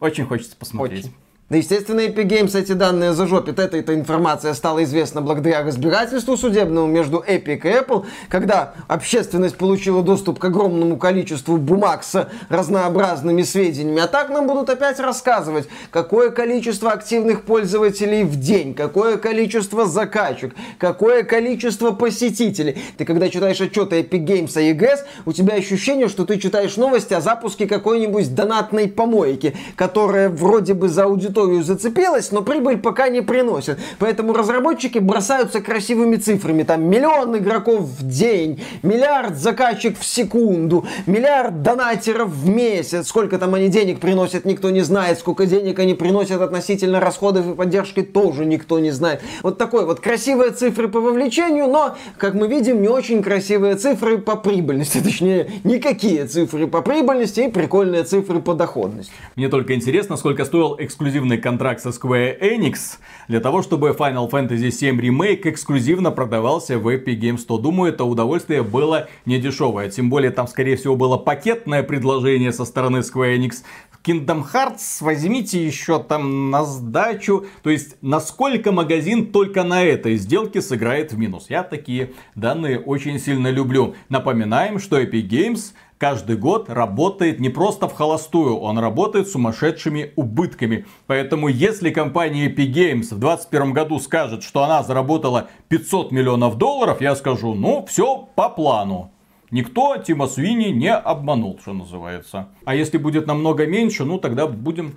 [0.00, 1.04] Очень хочется посмотреть.
[1.04, 1.14] Очень.
[1.54, 3.60] Да, естественно, Epic Games эти данные зажопит.
[3.60, 10.02] Эта, эта информация стала известна благодаря разбирательству судебному между Epic и Apple, когда общественность получила
[10.02, 14.00] доступ к огромному количеству бумаг с разнообразными сведениями.
[14.00, 20.56] А так нам будут опять рассказывать, какое количество активных пользователей в день, какое количество закачек,
[20.78, 22.82] какое количество посетителей.
[22.98, 27.14] Ты когда читаешь отчеты Epic Games и EGS, у тебя ощущение, что ты читаешь новости
[27.14, 33.08] о запуске какой-нибудь донатной помойки, которая вроде бы за аудиторию аудиторию зацепилась, но прибыль пока
[33.08, 33.78] не приносит.
[33.98, 36.62] Поэтому разработчики бросаются красивыми цифрами.
[36.62, 43.08] Там миллион игроков в день, миллиард заказчик в секунду, миллиард донатеров в месяц.
[43.08, 45.18] Сколько там они денег приносят, никто не знает.
[45.18, 49.22] Сколько денег они приносят относительно расходов и поддержки, тоже никто не знает.
[49.42, 54.18] Вот такой вот красивые цифры по вовлечению, но, как мы видим, не очень красивые цифры
[54.18, 54.98] по прибыльности.
[55.04, 59.12] Точнее, никакие цифры по прибыльности и прикольные цифры по доходности.
[59.36, 62.98] Мне только интересно, сколько стоил эксклюзивный эксклюзивный контракт со Square Enix
[63.28, 67.58] для того, чтобы Final Fantasy VII Remake эксклюзивно продавался в Epic Games 100.
[67.58, 69.88] Думаю, это удовольствие было не дешевое.
[69.88, 73.64] Тем более там, скорее всего, было пакетное предложение со стороны Square Enix.
[74.04, 77.46] Kingdom Hearts возьмите еще там на сдачу.
[77.62, 81.46] То есть, насколько магазин только на этой сделке сыграет в минус.
[81.48, 83.94] Я такие данные очень сильно люблю.
[84.10, 90.86] Напоминаем, что Epic Games каждый год работает не просто в холостую, он работает сумасшедшими убытками.
[91.06, 97.00] Поэтому если компания Epic Games в 2021 году скажет, что она заработала 500 миллионов долларов,
[97.00, 99.10] я скажу, ну все по плану.
[99.50, 102.48] Никто Тима Свини не обманул, что называется.
[102.64, 104.96] А если будет намного меньше, ну тогда будем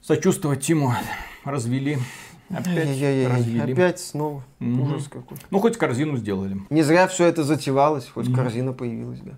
[0.00, 0.94] сочувствовать Тиму.
[1.44, 1.98] Развели.
[2.52, 3.72] Опять развели.
[3.72, 4.42] Опять снова.
[4.60, 4.82] Угу.
[4.82, 5.38] Ужас какой.
[5.50, 6.56] Ну, хоть корзину сделали.
[6.70, 9.32] Не зря все это затевалось, хоть корзина появилась, да.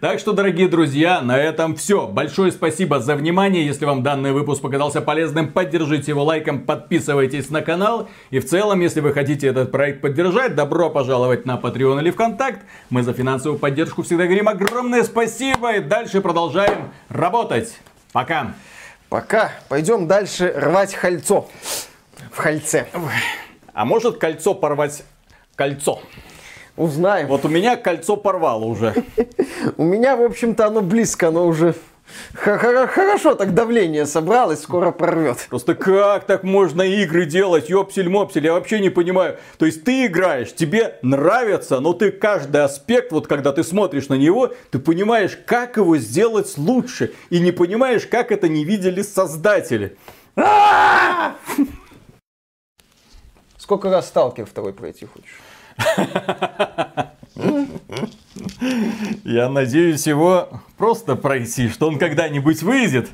[0.00, 2.06] Так что, дорогие друзья, на этом все.
[2.06, 3.66] Большое спасибо за внимание.
[3.66, 8.08] Если вам данный выпуск показался полезным, поддержите его лайком, подписывайтесь на канал.
[8.30, 12.60] И в целом, если вы хотите этот проект поддержать, добро пожаловать на Patreon или ВКонтакт.
[12.88, 15.76] Мы за финансовую поддержку всегда говорим огромное спасибо.
[15.76, 17.76] И дальше продолжаем работать.
[18.12, 18.54] Пока.
[19.08, 19.50] Пока.
[19.68, 21.48] Пойдем дальше рвать хальцо
[22.32, 22.86] в хальце.
[23.72, 25.04] А может кольцо порвать
[25.56, 26.00] кольцо?
[26.76, 27.26] Узнаем.
[27.28, 28.94] Вот у меня кольцо порвало уже.
[29.76, 31.74] У меня, в общем-то, оно близко, оно уже
[32.34, 35.46] Хорошо, так давление собралось, скоро прорвет.
[35.48, 39.38] Просто как так можно игры делать, ёпсель-мопсель, я вообще не понимаю.
[39.58, 44.14] То есть ты играешь, тебе нравится, но ты каждый аспект, вот когда ты смотришь на
[44.14, 47.12] него, ты понимаешь, как его сделать лучше.
[47.30, 49.96] И не понимаешь, как это не видели создатели.
[53.70, 55.38] Сколько раз сталкер второй пройти хочешь?
[59.22, 63.10] Я надеюсь его просто пройти, что он когда-нибудь выйдет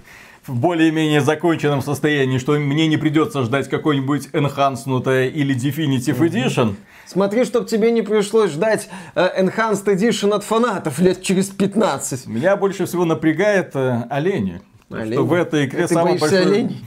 [0.46, 6.76] в более-менее законченном состоянии, что мне не придется ждать какой-нибудь Enhanced или Definitive Edition.
[7.04, 12.28] Смотри, чтобы тебе не пришлось ждать э, Enhanced Edition от фанатов лет через 15.
[12.28, 14.62] Меня больше всего напрягает э, олени.
[14.90, 15.12] олени.
[15.12, 16.40] Что в этой игре а самый большой...
[16.40, 16.86] оленей?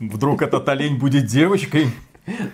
[0.00, 1.92] Вдруг этот олень будет девочкой?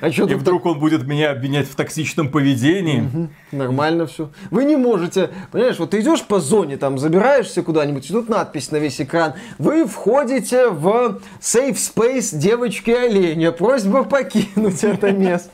[0.01, 0.72] А что и вдруг так...
[0.72, 3.01] он будет меня обвинять в токсичном поведении.
[3.01, 4.31] Угу, нормально все.
[4.51, 8.70] Вы не можете, понимаешь, вот ты идешь по зоне, там забираешься куда-нибудь, и тут надпись
[8.70, 9.35] на весь экран.
[9.59, 13.53] Вы входите в safe space девочки оленя.
[13.53, 15.51] Просьба покинуть это место.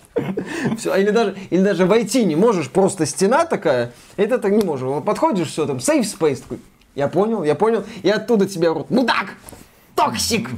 [0.76, 5.02] Все, или даже, или даже войти не можешь, просто стена такая, это так не можешь.
[5.04, 6.58] Подходишь, все, там, safe space такой.
[6.94, 7.84] Я понял, я понял.
[8.02, 8.90] И оттуда тебя рот.
[8.90, 9.34] Мудак!
[9.94, 10.50] Токсик!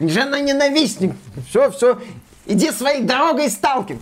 [0.00, 1.12] Жена ненавистник!
[1.48, 1.98] Все, все.
[2.46, 3.96] Иди своей дорогой, сталкер!